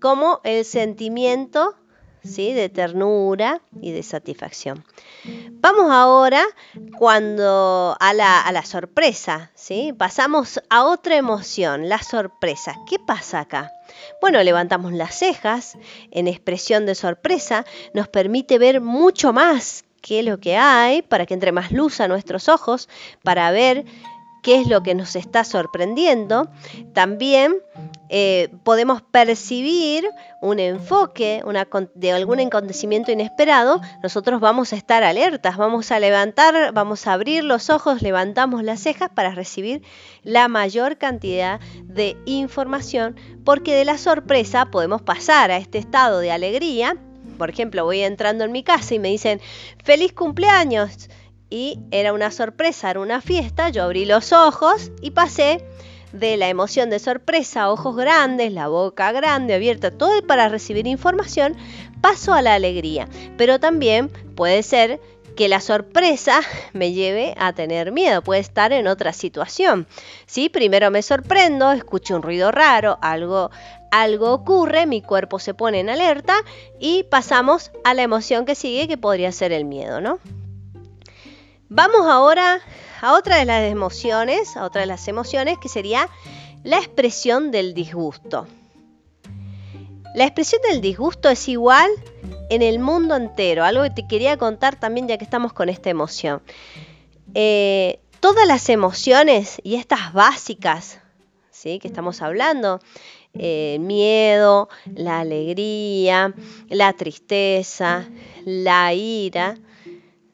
como 0.00 0.40
el 0.44 0.64
sentimiento 0.64 1.74
de 2.22 2.68
ternura 2.68 3.60
y 3.80 3.92
de 3.92 4.02
satisfacción. 4.02 4.84
Vamos 5.60 5.90
ahora 5.90 6.42
cuando 6.98 7.96
a 7.98 8.12
la, 8.12 8.40
a 8.40 8.52
la 8.52 8.64
sorpresa, 8.64 9.50
¿sí? 9.54 9.94
pasamos 9.96 10.60
a 10.68 10.84
otra 10.84 11.16
emoción, 11.16 11.88
la 11.88 12.02
sorpresa. 12.02 12.74
¿Qué 12.88 12.98
pasa 12.98 13.40
acá? 13.40 13.72
Bueno, 14.20 14.42
levantamos 14.42 14.92
las 14.92 15.14
cejas 15.14 15.76
en 16.10 16.28
expresión 16.28 16.86
de 16.86 16.94
sorpresa, 16.94 17.64
nos 17.94 18.08
permite 18.08 18.58
ver 18.58 18.80
mucho 18.80 19.32
más 19.32 19.84
que 20.00 20.22
lo 20.22 20.38
que 20.38 20.56
hay, 20.56 21.02
para 21.02 21.26
que 21.26 21.34
entre 21.34 21.52
más 21.52 21.72
luz 21.72 22.00
a 22.00 22.08
nuestros 22.08 22.48
ojos, 22.48 22.88
para 23.22 23.50
ver 23.50 23.84
qué 24.42 24.60
es 24.60 24.68
lo 24.68 24.82
que 24.82 24.94
nos 24.94 25.16
está 25.16 25.44
sorprendiendo. 25.44 26.48
También 26.94 27.56
eh, 28.10 28.48
podemos 28.64 29.02
percibir 29.02 30.08
un 30.40 30.58
enfoque 30.58 31.42
de 31.94 32.12
algún 32.12 32.40
acontecimiento 32.40 33.12
inesperado, 33.12 33.80
nosotros 34.02 34.40
vamos 34.40 34.72
a 34.72 34.76
estar 34.76 35.02
alertas, 35.02 35.56
vamos 35.56 35.90
a 35.92 36.00
levantar, 36.00 36.72
vamos 36.72 37.06
a 37.06 37.12
abrir 37.12 37.44
los 37.44 37.70
ojos, 37.70 38.00
levantamos 38.02 38.62
las 38.62 38.80
cejas 38.80 39.10
para 39.14 39.34
recibir 39.34 39.82
la 40.22 40.48
mayor 40.48 40.96
cantidad 40.96 41.60
de 41.84 42.16
información, 42.24 43.16
porque 43.44 43.74
de 43.74 43.84
la 43.84 43.98
sorpresa 43.98 44.66
podemos 44.66 45.02
pasar 45.02 45.50
a 45.50 45.58
este 45.58 45.78
estado 45.78 46.20
de 46.20 46.30
alegría. 46.30 46.96
Por 47.36 47.50
ejemplo, 47.50 47.84
voy 47.84 48.00
entrando 48.00 48.44
en 48.44 48.52
mi 48.52 48.62
casa 48.62 48.94
y 48.94 48.98
me 48.98 49.08
dicen, 49.08 49.40
feliz 49.84 50.12
cumpleaños 50.12 51.08
y 51.50 51.78
era 51.90 52.12
una 52.12 52.30
sorpresa, 52.30 52.90
era 52.90 53.00
una 53.00 53.20
fiesta, 53.20 53.68
yo 53.70 53.82
abrí 53.84 54.04
los 54.04 54.32
ojos 54.32 54.90
y 55.00 55.12
pasé 55.12 55.64
de 56.12 56.36
la 56.36 56.48
emoción 56.48 56.90
de 56.90 56.98
sorpresa, 56.98 57.70
ojos 57.70 57.96
grandes, 57.96 58.52
la 58.52 58.68
boca 58.68 59.12
grande, 59.12 59.54
abierta, 59.54 59.90
todo 59.90 60.22
para 60.26 60.48
recibir 60.48 60.86
información, 60.86 61.56
paso 62.00 62.32
a 62.32 62.42
la 62.42 62.54
alegría. 62.54 63.08
Pero 63.36 63.60
también 63.60 64.08
puede 64.34 64.62
ser 64.62 65.00
que 65.36 65.48
la 65.48 65.60
sorpresa 65.60 66.40
me 66.72 66.92
lleve 66.92 67.34
a 67.38 67.52
tener 67.52 67.92
miedo, 67.92 68.22
puede 68.22 68.40
estar 68.40 68.72
en 68.72 68.88
otra 68.88 69.12
situación. 69.12 69.86
¿sí? 70.26 70.48
Primero 70.48 70.90
me 70.90 71.02
sorprendo, 71.02 71.70
escucho 71.72 72.16
un 72.16 72.22
ruido 72.22 72.50
raro, 72.50 72.98
algo, 73.00 73.50
algo 73.92 74.32
ocurre, 74.32 74.86
mi 74.86 75.00
cuerpo 75.00 75.38
se 75.38 75.54
pone 75.54 75.80
en 75.80 75.90
alerta 75.90 76.34
y 76.80 77.04
pasamos 77.04 77.70
a 77.84 77.94
la 77.94 78.02
emoción 78.02 78.46
que 78.46 78.54
sigue, 78.54 78.88
que 78.88 78.98
podría 78.98 79.30
ser 79.30 79.52
el 79.52 79.64
miedo, 79.64 80.00
¿no? 80.00 80.18
Vamos 81.68 82.06
ahora 82.06 82.60
a 83.00 83.14
otra 83.14 83.36
de 83.36 83.44
las 83.44 83.62
emociones, 83.70 84.56
a 84.56 84.64
otra 84.64 84.82
de 84.82 84.86
las 84.86 85.08
emociones 85.08 85.58
que 85.58 85.68
sería 85.68 86.08
la 86.64 86.78
expresión 86.78 87.50
del 87.50 87.74
disgusto. 87.74 88.46
La 90.14 90.24
expresión 90.24 90.60
del 90.70 90.80
disgusto 90.80 91.28
es 91.28 91.48
igual 91.48 91.90
en 92.50 92.62
el 92.62 92.78
mundo 92.78 93.14
entero, 93.14 93.64
algo 93.64 93.82
que 93.84 93.90
te 93.90 94.06
quería 94.06 94.36
contar 94.36 94.78
también 94.80 95.06
ya 95.06 95.18
que 95.18 95.24
estamos 95.24 95.52
con 95.52 95.68
esta 95.68 95.90
emoción. 95.90 96.42
Eh, 97.34 98.00
todas 98.20 98.46
las 98.46 98.68
emociones 98.68 99.60
y 99.62 99.76
estas 99.76 100.12
básicas 100.12 100.98
¿sí? 101.50 101.78
que 101.78 101.88
estamos 101.88 102.22
hablando, 102.22 102.80
eh, 103.34 103.76
miedo, 103.80 104.68
la 104.94 105.20
alegría, 105.20 106.34
la 106.68 106.92
tristeza, 106.94 108.08
la 108.44 108.94
ira, 108.94 109.56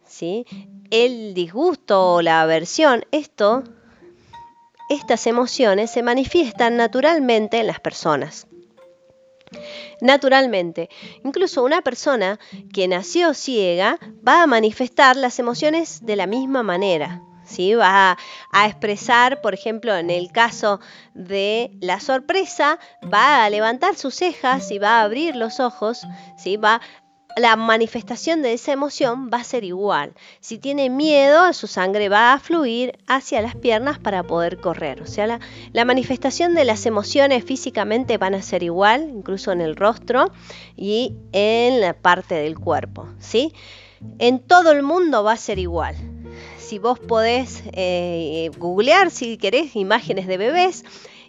¿sí? 0.07 0.47
El 0.91 1.35
disgusto 1.35 2.15
o 2.15 2.23
la 2.23 2.43
aversión, 2.43 3.05
esto, 3.11 3.65
estas 4.89 5.27
emociones 5.27 5.91
se 5.91 6.03
manifiestan 6.03 6.77
naturalmente 6.77 7.59
en 7.59 7.67
las 7.67 7.81
personas. 7.81 8.47
Naturalmente, 10.01 10.89
incluso 11.25 11.63
una 11.63 11.83
persona 11.83 12.39
que 12.73 12.89
nació 12.89 13.35
ciega 13.35 13.99
va 14.27 14.43
a 14.43 14.47
manifestar 14.47 15.17
las 15.17 15.39
emociones 15.39 16.05
de 16.05 16.17
la 16.17 16.27
misma 16.27 16.63
manera. 16.63 17.23
Va 17.81 18.13
a, 18.13 18.19
a, 18.53 18.67
expresar, 18.67 19.43
por 19.43 19.53
ejemplo, 19.53 19.95
en 19.95 20.09
el 20.09 20.33
caso 20.33 20.81
de 21.13 21.71
la 21.81 22.01
sorpresa, 22.01 22.79
va 23.13 23.45
a 23.45 23.51
levantar 23.51 23.97
sus 23.97 24.15
cejas 24.15 24.71
y 24.71 24.79
va 24.79 25.01
a 25.01 25.03
abrir 25.03 25.37
los 25.37 25.61
ojos, 25.61 26.07
¿sí? 26.39 26.57
va 26.57 26.81
la 27.37 27.57
manifestación 27.57 28.43
de 28.43 28.53
esa 28.53 28.73
emoción 28.73 29.31
va 29.33 29.39
a 29.39 29.45
ser 29.45 29.65
igual. 29.65 30.15
Si 30.41 30.59
tiene 30.59 30.91
miedo, 30.91 31.53
su 31.53 31.67
sangre 31.67 32.09
va 32.09 32.33
a 32.33 32.39
fluir 32.39 32.99
hacia 33.07 33.43
las 33.43 33.57
piernas 33.57 33.99
para 33.99 34.23
poder 34.23 34.61
correr. 34.61 35.03
O 35.03 35.07
sea, 35.07 35.41
la, 35.73 35.85
manifestación 35.85 36.55
de 36.55 36.65
las 36.65 36.87
emociones 36.87 37.45
físicamente 37.45 38.19
van 38.19 38.35
a 38.35 38.43
ser 38.43 38.63
igual, 38.63 39.11
incluso 39.11 39.53
en 39.53 39.61
el 39.61 39.77
rostro 39.77 40.31
y 40.77 41.15
en 41.33 41.81
la 41.81 41.95
parte 41.95 42.35
del 42.37 42.59
cuerpo. 42.59 43.09
¿sí? 43.19 43.53
En 44.19 44.41
todo 44.41 44.73
el 44.73 44.83
mundo 44.83 45.25
va 45.25 45.33
a 45.33 45.37
ser 45.37 45.59
igual. 45.59 45.97
Si 46.59 46.79
vos 46.79 46.99
podés 46.99 47.63
eh, 47.73 48.51
googlear, 48.57 49.11
si 49.11 49.37
querés, 49.37 49.77
imágenes 49.77 50.27
de 50.27 50.39
bebés, 50.39 50.85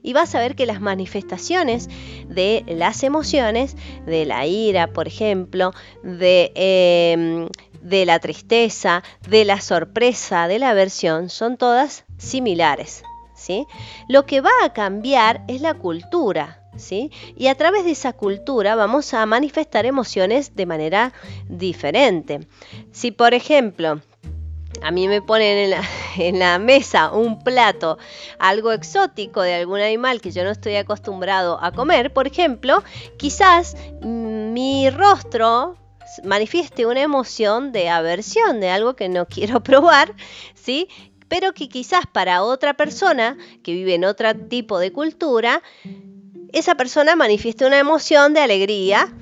y 0.06 0.14
vas 0.14 0.36
a 0.36 0.40
ver 0.40 0.56
que 0.56 0.68
las 0.68 0.82
manifestaciones 0.82 1.90
de 2.30 2.64
las 2.68 3.04
emociones, 3.04 3.76
de 4.06 4.26
la 4.26 4.46
ira, 4.46 4.88
por 4.88 5.08
ejemplo, 5.08 5.74
de, 6.04 6.52
em, 6.54 7.50
de 7.82 8.06
la 8.06 8.20
tristeza, 8.20 9.04
de 9.28 9.46
la 9.46 9.60
sorpresa, 9.60 10.48
de 10.48 10.60
la 10.60 10.70
aversión, 10.70 11.30
son 11.30 11.58
todas 11.58 12.06
similares. 12.18 13.04
¿sí? 13.36 13.66
Lo 14.08 14.28
que 14.28 14.42
va 14.42 14.52
a 14.64 14.74
cambiar 14.74 15.44
es 15.48 15.62
la 15.62 15.74
cultura. 15.74 16.62
¿Sí? 16.78 17.10
Y 17.38 17.48
a 17.48 17.56
través 17.56 17.86
de 17.86 17.92
esa 17.92 18.12
cultura 18.12 18.76
vamos 18.76 19.14
a 19.14 19.26
manifestar 19.26 19.86
emociones 19.86 20.58
de 20.58 20.66
manera 20.66 21.14
diferente. 21.48 22.42
Si 22.92 23.12
por 23.12 23.34
ejemplo 23.34 24.02
a 24.82 24.92
mí 24.92 25.08
me 25.08 25.22
ponen 25.22 25.74
en 26.18 26.40
la, 26.40 26.60
mesa 26.60 27.12
un 27.12 27.44
plato, 27.44 27.98
algo 28.40 28.72
exótico 28.72 29.42
de 29.42 29.56
algún 29.56 29.80
animal 29.80 30.22
que 30.22 30.32
yo 30.32 30.44
no 30.44 30.52
estoy 30.52 30.76
acostumbrado 30.76 31.60
a 31.62 31.72
comer, 31.72 32.14
por 32.14 32.28
ejemplo, 32.28 32.84
quizás 33.18 33.76
mi 34.02 34.90
rostro 34.90 35.78
manifieste 36.24 36.86
una 36.86 37.02
emoción 37.02 37.72
de 37.72 37.90
aversión, 37.90 38.60
de 38.60 38.70
algo 38.70 38.96
que 38.96 39.10
no 39.10 39.26
quiero 39.30 39.62
probar, 39.62 40.14
¿sí? 40.54 40.88
Pero 41.28 41.54
que 41.54 41.68
quizás 41.68 42.06
para 42.12 42.44
otra 42.44 42.76
persona 42.76 43.38
que 43.64 43.74
vive 43.74 43.96
en 43.96 44.06
otro 44.06 44.34
tipo 44.36 44.78
de 44.78 44.92
cultura, 44.92 45.64
esa 46.54 46.76
persona 46.76 47.16
manifieste 47.16 47.66
una 47.66 47.80
emoción 47.80 48.34
de 48.34 48.42
alegría, 48.42 49.14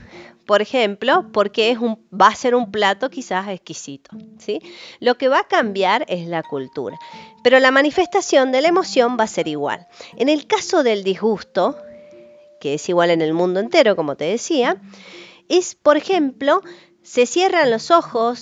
por 0.45 0.61
ejemplo, 0.61 1.25
porque 1.31 1.77
va 2.11 2.27
a 2.27 2.35
ser 2.35 2.55
un 2.55 2.71
plato 2.71 3.09
quizás 3.09 3.47
exquisito. 3.47 4.11
¿sí? 4.37 4.59
Lo 4.99 5.15
que 5.17 5.29
va 5.29 5.39
a 5.39 5.47
cambiar 5.47 6.05
es 6.07 6.27
la 6.27 6.43
cultura, 6.43 6.97
pero 7.43 7.59
la 7.59 7.71
manifestación 7.71 8.51
de 8.51 8.61
la 8.61 8.67
emoción 8.67 9.17
va 9.19 9.23
a 9.23 9.27
ser 9.27 9.47
igual. 9.47 9.87
En 10.17 10.29
el 10.29 10.47
caso 10.47 10.83
del 10.83 11.03
disgusto, 11.03 11.77
que 12.59 12.75
es 12.75 12.89
igual 12.89 13.09
en 13.09 13.21
el 13.21 13.33
mundo 13.33 13.59
entero, 13.59 13.95
como 13.95 14.15
te 14.15 14.25
decía, 14.25 14.81
es, 15.49 15.75
por 15.75 15.97
ejemplo, 15.97 16.61
se 17.01 17.25
cierran 17.25 17.71
los 17.71 17.91
ojos, 17.91 18.41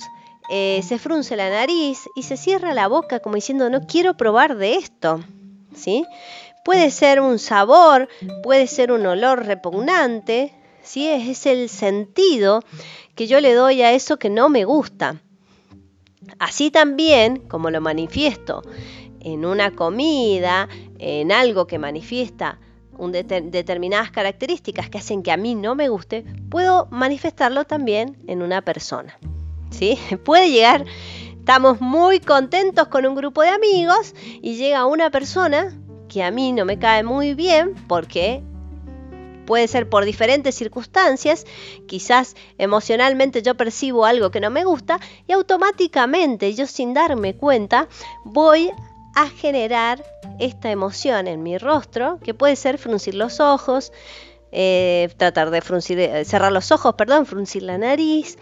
eh, 0.50 0.80
se 0.86 0.98
frunce 0.98 1.36
la 1.36 1.50
nariz 1.50 2.00
y 2.14 2.22
se 2.24 2.36
cierra 2.36 2.74
la 2.74 2.88
boca 2.88 3.20
como 3.20 3.36
diciendo 3.36 3.70
no 3.70 3.86
quiero 3.86 4.16
probar 4.16 4.56
de 4.56 4.76
esto. 4.76 5.20
¿sí? 5.74 6.04
Puede 6.64 6.90
ser 6.90 7.20
un 7.20 7.38
sabor, 7.38 8.08
puede 8.42 8.66
ser 8.66 8.92
un 8.92 9.04
olor 9.06 9.46
repugnante, 9.46 10.54
¿sí? 10.82 11.08
Es, 11.08 11.46
el 11.46 11.68
sentido 11.68 12.62
que 13.14 13.26
yo 13.26 13.40
le 13.40 13.54
doy 13.54 13.82
a 13.82 13.92
eso 13.92 14.18
que 14.18 14.30
no 14.30 14.48
me 14.48 14.64
gusta. 14.64 15.20
Así 16.38 16.70
también, 16.70 17.38
como 17.48 17.70
lo 17.70 17.80
manifiesto 17.80 18.62
en 19.20 19.44
una 19.44 19.70
comida, 19.72 20.68
en 20.98 21.32
algo 21.32 21.66
que 21.66 21.78
manifiesta 21.78 22.58
determinadas 23.10 24.10
características 24.10 24.88
que 24.88 24.98
hacen 24.98 25.22
que 25.22 25.32
a 25.32 25.36
mí 25.36 25.54
no 25.54 25.74
me 25.74 25.88
guste, 25.88 26.24
puedo 26.50 26.86
manifestarlo 26.90 27.64
también 27.64 28.18
en 28.26 28.42
una 28.42 28.62
persona. 28.62 29.18
¿sí? 29.70 29.98
Puede 30.24 30.50
llegar, 30.50 30.84
estamos 31.38 31.80
muy 31.80 32.20
contentos 32.20 32.88
con 32.88 33.06
un 33.06 33.14
grupo 33.14 33.42
de 33.42 33.48
amigos 33.48 34.14
y 34.40 34.56
llega 34.56 34.86
una 34.86 35.10
persona 35.10 35.76
que 36.08 36.22
a 36.22 36.30
mí 36.30 36.52
no 36.52 36.64
me 36.64 36.78
cae 36.78 37.02
muy 37.02 37.34
bien 37.34 37.74
porque 37.88 38.42
puede 39.46 39.68
ser 39.68 39.88
por 39.88 40.04
diferentes 40.04 40.54
circunstancias, 40.54 41.46
quizás 41.86 42.36
emocionalmente 42.58 43.42
yo 43.42 43.56
percibo 43.56 44.04
algo 44.04 44.30
que 44.30 44.40
no 44.40 44.50
me 44.50 44.64
gusta 44.64 45.00
y 45.26 45.32
automáticamente 45.32 46.54
yo 46.54 46.66
sin 46.66 46.94
darme 46.94 47.34
cuenta 47.34 47.88
voy 48.24 48.70
a 49.14 49.28
generar 49.28 50.04
esta 50.38 50.70
emoción 50.70 51.28
en 51.28 51.42
mi 51.42 51.58
rostro, 51.58 52.18
que 52.22 52.34
puede 52.34 52.56
ser 52.56 52.78
fruncir 52.78 53.14
los 53.14 53.40
ojos, 53.40 53.92
eh, 54.50 55.10
tratar 55.16 55.50
de 55.50 55.60
fruncir, 55.60 55.98
eh, 55.98 56.24
cerrar 56.24 56.52
los 56.52 56.72
ojos, 56.72 56.94
perdón, 56.94 57.26
fruncir 57.26 57.62
la 57.62 57.78
nariz, 57.78 58.38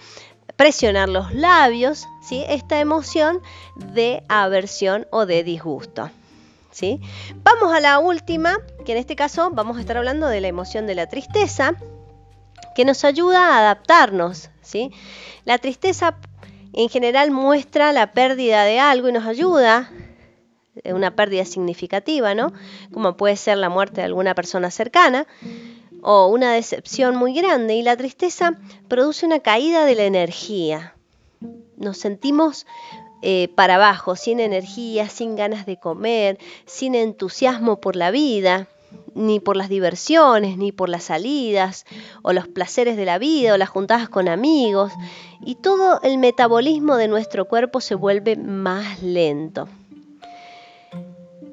presionar 0.57 1.09
los 1.09 1.33
labios, 1.33 2.07
¿sí? 2.23 2.45
esta 2.49 2.81
emoción 2.81 3.41
de 3.77 4.23
aversión 4.29 5.07
o 5.11 5.27
de 5.27 5.45
disgusto. 5.45 6.11
¿sí? 6.71 7.01
Vamos 7.43 7.73
a 7.73 7.81
la 7.81 7.99
última, 7.99 8.59
que 8.85 8.93
en 8.93 8.99
este 8.99 9.17
caso 9.17 9.51
vamos 9.51 9.77
a 9.77 9.81
estar 9.81 9.97
hablando 9.97 10.27
de 10.27 10.41
la 10.41 10.49
emoción 10.49 10.87
de 10.87 10.95
la 10.95 11.07
tristeza, 11.09 11.75
que 12.75 12.85
nos 12.85 13.05
ayuda 13.05 13.55
a 13.55 13.59
adaptarnos. 13.61 14.51
¿sí? 14.63 14.93
La 15.45 15.59
tristeza 15.59 16.17
en 16.73 16.89
general 16.89 17.31
muestra 17.31 17.93
la 17.93 18.13
pérdida 18.13 18.65
de 18.65 18.79
algo 18.79 19.09
y 19.09 19.13
nos 19.13 19.27
ayuda, 19.27 19.91
eh, 20.83 20.93
una 20.93 21.15
pérdida 21.15 21.45
significativa, 21.45 22.35
¿no? 22.35 22.53
Como 22.93 23.17
puede 23.17 23.37
ser 23.37 23.59
la 23.59 23.69
muerte 23.69 24.01
de 24.01 24.07
alguna 24.07 24.35
persona 24.35 24.71
cercana 24.71 25.27
o 26.03 26.29
una 26.29 26.53
decepción 26.53 27.17
muy 27.17 27.35
grande. 27.35 27.75
Y 27.75 27.83
la 27.83 27.97
tristeza 27.97 28.59
produce 28.89 29.27
una 29.27 29.41
caída 29.41 29.85
de 29.85 29.95
la 29.97 30.05
energía. 30.05 30.95
Nos 31.77 31.99
sentimos 31.99 32.67
eh, 33.23 33.49
para 33.55 33.75
abajo, 33.75 34.17
sin 34.17 34.41
energía, 34.41 35.09
sin 35.09 35.37
ganas 35.37 35.67
de 35.67 35.79
comer, 35.79 36.39
sin 36.67 36.95
entusiasmo 36.95 37.81
por 37.81 37.97
la 37.97 38.11
vida, 38.11 38.69
ni 39.15 39.41
por 39.41 39.57
las 39.57 39.69
diversiones, 39.69 40.57
ni 40.57 40.73
por 40.73 40.89
las 40.89 41.05
salidas, 41.05 41.85
o 42.23 42.33
los 42.33 42.49
placeres 42.49 42.97
de 42.97 43.05
la 43.05 43.19
vida, 43.19 43.55
o 43.55 43.57
las 43.57 43.69
juntadas 43.69 44.09
con 44.09 44.29
amigos, 44.29 44.93
y 45.45 45.57
todo 45.57 46.01
el 46.03 46.19
metabolismo 46.19 46.97
de 46.97 47.09
nuestro 47.09 47.47
cuerpo 47.47 47.81
se 47.81 47.95
vuelve 47.95 48.37
más 48.37 49.03
lento. 49.03 49.69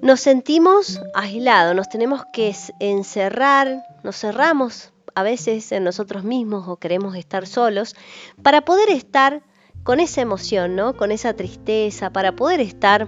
Nos 0.02 0.20
sentimos 0.20 1.02
aislados, 1.16 1.76
nos 1.76 1.90
tenemos 1.90 2.24
que 2.32 2.56
encerrar, 2.80 3.84
nos 4.04 4.16
cerramos 4.18 4.92
a 5.16 5.24
veces 5.24 5.72
en 5.72 5.84
nosotros 5.84 6.24
mismos 6.24 6.68
o 6.68 6.78
queremos 6.78 7.16
estar 7.16 7.48
solos 7.48 7.96
para 8.44 8.62
poder 8.62 8.92
estar 8.92 9.42
con 9.84 10.00
esa 10.00 10.22
emoción, 10.22 10.76
¿no? 10.76 10.96
Con 10.96 11.12
esa 11.12 11.34
tristeza, 11.34 12.12
para 12.12 12.36
poder 12.36 12.60
estar 12.60 13.08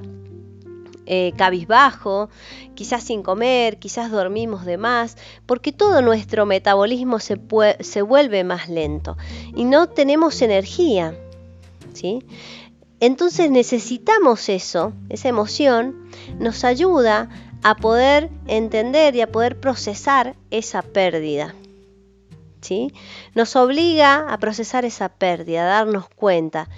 eh, 1.11 1.33
cabizbajo, 1.35 2.29
quizás 2.75 3.03
sin 3.03 3.23
comer, 3.23 3.79
quizás 3.79 4.11
dormimos 4.11 4.63
de 4.63 4.77
más, 4.77 5.17
porque 5.47 5.71
todo 5.71 6.03
nuestro 6.03 6.45
metabolismo 6.45 7.19
se, 7.19 7.41
se 7.79 8.01
vuelve 8.03 8.43
más 8.43 8.69
lento 8.69 9.17
y 9.55 9.65
no 9.65 9.89
tenemos 9.89 10.41
energía, 10.43 11.15
¿sí? 11.93 12.23
Entonces 12.99 13.49
necesitamos 13.49 14.49
eso, 14.49 14.93
esa 15.09 15.29
emoción 15.29 15.95
nos 16.37 16.63
ayuda 16.63 17.29
a 17.63 17.75
poder 17.75 18.29
entender 18.45 19.15
y 19.15 19.21
a 19.21 19.31
poder 19.31 19.59
procesar 19.59 20.35
esa 20.51 20.83
pérdida. 20.83 21.55
¿sí? 22.61 22.93
Nos 23.35 23.55
obliga 23.55 24.31
a 24.31 24.37
procesar 24.37 24.85
esa 24.85 25.09
pérdida, 25.09 25.63
a 25.63 25.79
darnos 25.79 26.07
cuenta. 26.09 26.69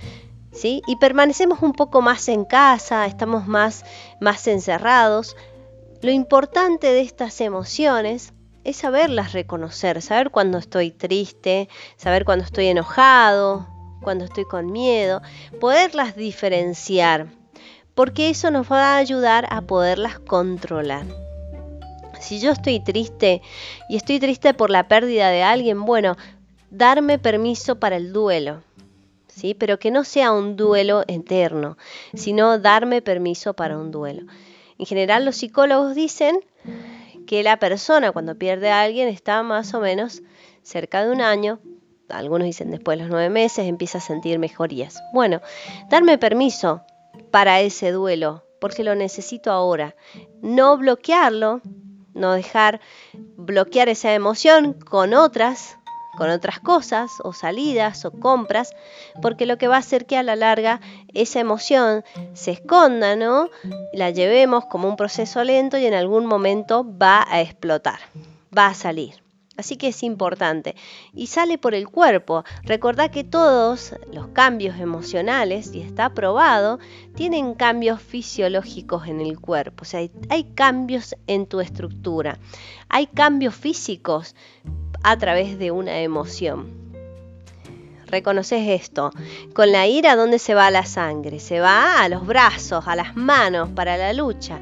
¿Sí? 0.51 0.81
Y 0.87 0.97
permanecemos 0.97 1.61
un 1.61 1.73
poco 1.73 2.01
más 2.01 2.27
en 2.29 2.45
casa, 2.45 3.05
estamos 3.05 3.47
más, 3.47 3.85
más 4.19 4.47
encerrados. 4.47 5.35
Lo 6.01 6.11
importante 6.11 6.87
de 6.87 7.01
estas 7.01 7.41
emociones 7.41 8.33
es 8.63 8.77
saberlas 8.77 9.33
reconocer, 9.33 10.01
saber 10.01 10.29
cuando 10.29 10.57
estoy 10.57 10.91
triste, 10.91 11.69
saber 11.97 12.25
cuando 12.25 12.45
estoy 12.45 12.67
enojado, 12.67 13.67
cuando 14.01 14.25
estoy 14.25 14.45
con 14.45 14.71
miedo, 14.71 15.21
poderlas 15.59 16.15
diferenciar, 16.15 17.27
porque 17.95 18.29
eso 18.29 18.51
nos 18.51 18.71
va 18.71 18.95
a 18.95 18.97
ayudar 18.97 19.47
a 19.49 19.61
poderlas 19.61 20.19
controlar. 20.19 21.05
Si 22.19 22.39
yo 22.39 22.51
estoy 22.51 22.79
triste 22.79 23.41
y 23.89 23.95
estoy 23.95 24.19
triste 24.19 24.53
por 24.53 24.69
la 24.69 24.87
pérdida 24.87 25.29
de 25.29 25.43
alguien, 25.43 25.85
bueno, 25.85 26.17
darme 26.69 27.17
permiso 27.17 27.79
para 27.79 27.97
el 27.97 28.13
duelo. 28.13 28.61
Pero 29.57 29.79
que 29.79 29.91
no 29.91 30.03
sea 30.03 30.31
un 30.31 30.55
duelo 30.55 31.03
eterno, 31.07 31.77
sino 32.13 32.59
darme 32.59 33.01
permiso 33.01 33.53
para 33.53 33.77
un 33.77 33.91
duelo. 33.91 34.23
En 34.77 34.85
general 34.85 35.25
los 35.25 35.37
psicólogos 35.37 35.95
dicen 35.95 36.39
que 37.27 37.43
la 37.43 37.57
persona 37.57 38.11
cuando 38.11 38.35
pierde 38.35 38.71
a 38.71 38.81
alguien 38.81 39.07
está 39.07 39.43
más 39.43 39.73
o 39.73 39.79
menos 39.79 40.21
cerca 40.63 41.03
de 41.03 41.11
un 41.11 41.21
año, 41.21 41.59
algunos 42.09 42.45
dicen 42.45 42.71
después 42.71 42.97
de 42.97 43.03
los 43.03 43.11
nueve 43.11 43.29
meses 43.29 43.67
empieza 43.67 43.99
a 43.99 44.01
sentir 44.01 44.37
mejorías. 44.39 45.01
Bueno, 45.13 45.41
darme 45.89 46.17
permiso 46.17 46.81
para 47.31 47.61
ese 47.61 47.91
duelo, 47.91 48.43
porque 48.59 48.83
lo 48.83 48.95
necesito 48.95 49.51
ahora. 49.51 49.95
No 50.41 50.77
bloquearlo, 50.77 51.61
no 52.13 52.33
dejar 52.33 52.81
bloquear 53.13 53.89
esa 53.89 54.13
emoción 54.13 54.73
con 54.73 55.13
otras, 55.13 55.77
con 56.17 56.29
otras 56.29 56.59
cosas 56.59 57.11
o 57.23 57.33
salidas 57.33 58.05
o 58.05 58.11
compras, 58.11 58.71
porque 59.21 59.45
lo 59.45 59.57
que 59.57 59.67
va 59.67 59.75
a 59.75 59.79
hacer 59.79 60.05
que 60.05 60.17
a 60.17 60.23
la 60.23 60.35
larga 60.35 60.81
esa 61.13 61.39
emoción 61.39 62.03
se 62.33 62.51
esconda, 62.51 63.15
¿no? 63.15 63.49
La 63.93 64.09
llevemos 64.09 64.65
como 64.65 64.87
un 64.87 64.95
proceso 64.95 65.43
lento 65.43 65.77
y 65.77 65.85
en 65.85 65.93
algún 65.93 66.25
momento 66.25 66.85
va 66.85 67.25
a 67.29 67.41
explotar, 67.41 67.99
va 68.55 68.67
a 68.67 68.73
salir. 68.73 69.21
Así 69.57 69.75
que 69.75 69.89
es 69.89 70.01
importante. 70.03 70.75
Y 71.13 71.27
sale 71.27 71.57
por 71.57 71.75
el 71.75 71.87
cuerpo. 71.89 72.43
Recordá 72.63 73.11
que 73.11 73.23
todos 73.23 73.93
los 74.11 74.29
cambios 74.29 74.79
emocionales, 74.79 75.73
y 75.73 75.81
está 75.81 76.13
probado, 76.13 76.79
tienen 77.15 77.53
cambios 77.53 78.01
fisiológicos 78.01 79.07
en 79.07 79.19
el 79.19 79.39
cuerpo. 79.39 79.81
O 79.81 79.85
sea, 79.85 80.07
hay, 80.29 80.43
cambios 80.55 81.15
en 81.27 81.47
tu 81.47 81.59
estructura. 81.59 82.39
Hay 82.87 83.07
cambios 83.07 83.53
físicos 83.53 84.35
a 85.03 85.17
través 85.17 85.59
de 85.59 85.71
una 85.71 85.99
emoción. 85.99 86.79
reconoces 88.07 88.67
esto. 88.67 89.11
Con 89.53 89.71
la 89.71 89.85
ira, 89.85 90.15
¿dónde 90.15 90.39
se 90.39 90.53
va 90.53 90.71
la 90.71 90.85
sangre? 90.85 91.39
Se 91.39 91.59
va 91.59 92.01
a 92.01 92.09
los 92.09 92.25
brazos, 92.25 92.87
a 92.87 92.95
las 92.95 93.15
manos 93.15 93.69
para 93.69 93.97
la 93.97 94.13
lucha. 94.13 94.59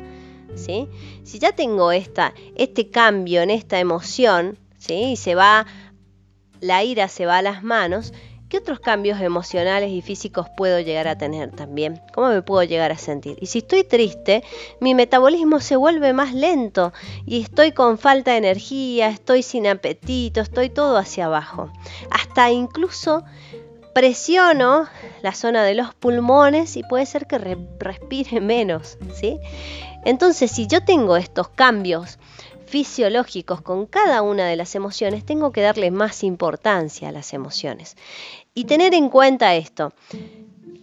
¿sí? 0.56 0.88
Si 1.24 1.40
ya 1.40 1.52
tengo 1.52 1.92
esta, 1.92 2.34
este 2.56 2.90
cambio 2.90 3.42
en 3.42 3.50
esta 3.50 3.80
emoción, 3.80 4.58
¿sí? 4.80 5.12
y 5.12 5.16
se 5.16 5.36
va, 5.36 5.68
la 6.60 6.84
ira 6.84 7.08
se 7.08 7.28
va 7.28 7.38
a 7.38 7.42
las 7.44 7.62
manos, 7.64 8.12
¿Qué 8.50 8.58
otros 8.58 8.80
cambios 8.80 9.22
emocionales 9.22 9.92
y 9.92 10.02
físicos 10.02 10.48
puedo 10.58 10.80
llegar 10.80 11.08
a 11.08 11.20
tener 11.20 11.52
también? 11.52 12.02
¿Cómo 12.16 12.30
me 12.30 12.42
puedo 12.42 12.64
llegar 12.64 12.92
a 12.92 12.98
sentir? 12.98 13.38
Y 13.40 13.46
si 13.46 13.60
estoy 13.60 13.84
triste, 13.84 14.44
mi 14.82 14.96
metabolismo 14.96 15.60
se 15.60 15.76
vuelve 15.76 16.14
más 16.14 16.34
lento 16.34 16.92
y 17.28 17.44
estoy 17.44 17.74
con 17.74 18.00
falta 18.00 18.32
de 18.32 18.38
energía, 18.38 19.10
estoy 19.10 19.44
sin 19.44 19.68
apetito, 19.68 20.42
estoy 20.42 20.72
todo 20.72 20.98
hacia 20.98 21.26
abajo. 21.26 21.72
Hasta 22.10 22.50
incluso 22.50 23.24
presiono 23.94 24.88
la 25.22 25.36
zona 25.36 25.64
de 25.64 25.76
los 25.76 25.94
pulmones 25.94 26.76
y 26.76 26.82
puede 26.82 27.06
ser 27.06 27.28
que 27.28 27.38
respire 27.80 28.42
menos, 28.42 28.98
¿sí? 29.14 29.40
Entonces, 30.06 30.50
si 30.50 30.66
yo 30.66 30.84
tengo 30.84 31.18
estos 31.18 31.50
cambios 31.50 32.18
fisiológicos 32.70 33.62
con 33.62 33.88
cada 33.88 34.22
una 34.22 34.46
de 34.46 34.56
las 34.56 34.76
emociones, 34.76 35.26
tengo 35.26 35.52
que 35.52 35.62
darle 35.62 35.90
más 35.90 36.24
importancia 36.24 37.10
a 37.10 37.12
las 37.12 37.34
emociones. 37.34 37.98
Y 38.54 38.66
tener 38.66 38.94
en 38.94 39.10
cuenta 39.10 39.56
esto, 39.56 39.92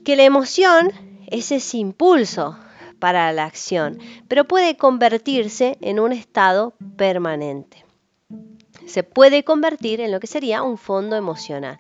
que 0.05 0.16
la 0.16 0.25
emoción 0.25 0.90
es 1.29 1.53
ese 1.53 1.79
impulso 1.79 2.59
para 2.99 3.33
la 3.33 3.44
acción, 3.44 3.99
pero 4.27 4.46
puede 4.46 4.77
convertirse 4.77 5.79
en 5.81 6.01
un 6.01 6.12
estado 6.12 6.75
permanente. 6.96 7.85
Se 8.87 9.05
puede 9.05 9.44
convertir 9.44 10.01
en 10.01 10.11
lo 10.11 10.18
que 10.18 10.27
sería 10.27 10.62
un 10.62 10.79
fondo 10.79 11.14
emocional. 11.14 11.79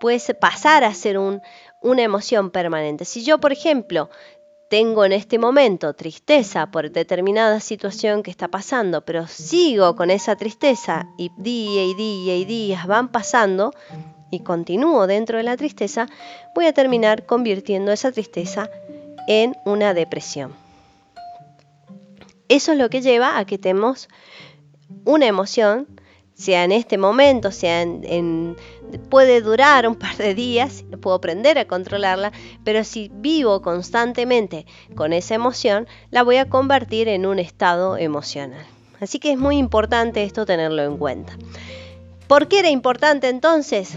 Puede 0.00 0.20
pasar 0.34 0.84
a 0.84 0.94
ser 0.94 1.18
una 1.18 2.02
emoción 2.02 2.50
permanente. 2.50 3.04
Si 3.04 3.24
yo, 3.24 3.38
por 3.38 3.52
ejemplo, 3.52 4.10
tengo 4.74 5.04
en 5.04 5.12
este 5.12 5.38
momento 5.38 5.94
tristeza 5.94 6.72
por 6.72 6.90
determinada 6.90 7.60
situación 7.60 8.24
que 8.24 8.32
está 8.32 8.48
pasando, 8.48 9.04
pero 9.04 9.28
sigo 9.28 9.94
con 9.94 10.10
esa 10.10 10.34
tristeza 10.34 11.06
y 11.16 11.30
día 11.36 11.84
y 11.84 11.94
día 11.94 12.34
y 12.34 12.44
días 12.44 12.84
van 12.88 13.06
pasando 13.06 13.72
y 14.32 14.40
continúo 14.40 15.06
dentro 15.06 15.38
de 15.38 15.44
la 15.44 15.56
tristeza, 15.56 16.08
voy 16.56 16.66
a 16.66 16.72
terminar 16.72 17.24
convirtiendo 17.24 17.92
esa 17.92 18.10
tristeza 18.10 18.68
en 19.28 19.54
una 19.64 19.94
depresión. 19.94 20.52
Eso 22.48 22.72
es 22.72 22.78
lo 22.78 22.90
que 22.90 23.00
lleva 23.00 23.38
a 23.38 23.44
que 23.44 23.58
tenemos 23.58 24.08
una 25.04 25.26
emoción 25.26 25.86
sea 26.34 26.64
en 26.64 26.72
este 26.72 26.98
momento, 26.98 27.50
sea 27.50 27.82
en, 27.82 28.56
puede 29.08 29.40
durar 29.40 29.88
un 29.88 29.94
par 29.94 30.16
de 30.16 30.34
días, 30.34 30.84
puedo 31.00 31.16
aprender 31.16 31.58
a 31.58 31.66
controlarla, 31.66 32.32
pero 32.64 32.84
si 32.84 33.10
vivo 33.14 33.62
constantemente 33.62 34.66
con 34.94 35.12
esa 35.12 35.34
emoción, 35.34 35.86
la 36.10 36.22
voy 36.22 36.36
a 36.36 36.48
convertir 36.48 37.08
en 37.08 37.26
un 37.26 37.38
estado 37.38 37.96
emocional. 37.96 38.64
Así 39.00 39.18
que 39.18 39.32
es 39.32 39.38
muy 39.38 39.58
importante 39.58 40.24
esto 40.24 40.46
tenerlo 40.46 40.82
en 40.82 40.96
cuenta. 40.96 41.36
¿Por 42.26 42.48
qué 42.48 42.60
era 42.60 42.70
importante 42.70 43.28
entonces? 43.28 43.96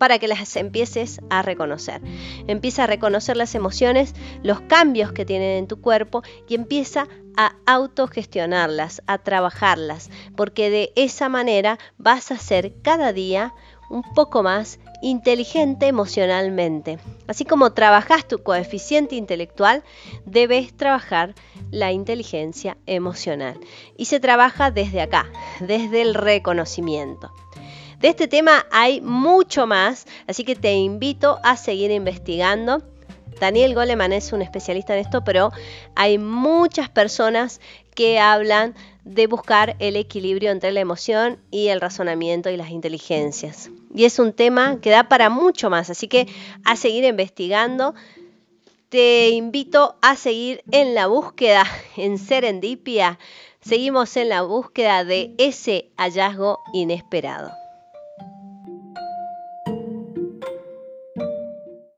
Para 0.00 0.18
que 0.18 0.28
las 0.28 0.56
empieces 0.56 1.20
a 1.28 1.42
reconocer. 1.42 2.00
Empieza 2.46 2.84
a 2.84 2.86
reconocer 2.86 3.36
las 3.36 3.54
emociones, 3.54 4.14
los 4.42 4.62
cambios 4.62 5.12
que 5.12 5.26
tienen 5.26 5.58
en 5.58 5.66
tu 5.66 5.82
cuerpo 5.82 6.22
y 6.48 6.54
empieza 6.54 7.06
a 7.36 7.52
autogestionarlas, 7.66 9.02
a 9.06 9.18
trabajarlas, 9.18 10.08
porque 10.38 10.70
de 10.70 10.90
esa 10.96 11.28
manera 11.28 11.78
vas 11.98 12.30
a 12.30 12.38
ser 12.38 12.80
cada 12.80 13.12
día 13.12 13.52
un 13.90 14.02
poco 14.14 14.42
más 14.42 14.80
inteligente 15.02 15.88
emocionalmente. 15.88 16.98
Así 17.26 17.44
como 17.44 17.74
trabajas 17.74 18.26
tu 18.26 18.42
coeficiente 18.42 19.16
intelectual, 19.16 19.84
debes 20.24 20.74
trabajar 20.74 21.34
la 21.70 21.92
inteligencia 21.92 22.78
emocional. 22.86 23.60
Y 23.98 24.06
se 24.06 24.18
trabaja 24.18 24.70
desde 24.70 25.02
acá, 25.02 25.26
desde 25.60 26.00
el 26.00 26.14
reconocimiento. 26.14 27.30
De 28.00 28.08
este 28.08 28.28
tema 28.28 28.64
hay 28.70 29.02
mucho 29.02 29.66
más, 29.66 30.06
así 30.26 30.42
que 30.42 30.56
te 30.56 30.72
invito 30.72 31.38
a 31.42 31.58
seguir 31.58 31.90
investigando. 31.90 32.82
Daniel 33.38 33.74
Goleman 33.74 34.14
es 34.14 34.32
un 34.32 34.40
especialista 34.40 34.94
en 34.94 35.00
esto, 35.00 35.22
pero 35.22 35.52
hay 35.94 36.16
muchas 36.16 36.88
personas 36.88 37.60
que 37.94 38.18
hablan 38.18 38.74
de 39.04 39.26
buscar 39.26 39.76
el 39.80 39.96
equilibrio 39.96 40.50
entre 40.50 40.72
la 40.72 40.80
emoción 40.80 41.40
y 41.50 41.68
el 41.68 41.82
razonamiento 41.82 42.48
y 42.48 42.56
las 42.56 42.70
inteligencias. 42.70 43.70
Y 43.94 44.06
es 44.06 44.18
un 44.18 44.32
tema 44.32 44.80
que 44.80 44.88
da 44.88 45.10
para 45.10 45.28
mucho 45.28 45.68
más, 45.68 45.90
así 45.90 46.08
que 46.08 46.26
a 46.64 46.76
seguir 46.76 47.04
investigando. 47.04 47.94
Te 48.88 49.28
invito 49.28 49.96
a 50.00 50.16
seguir 50.16 50.62
en 50.70 50.94
la 50.94 51.06
búsqueda 51.06 51.66
en 51.98 52.16
Serendipia. 52.16 53.18
Seguimos 53.60 54.16
en 54.16 54.30
la 54.30 54.40
búsqueda 54.40 55.04
de 55.04 55.34
ese 55.36 55.90
hallazgo 55.98 56.60
inesperado. 56.72 57.59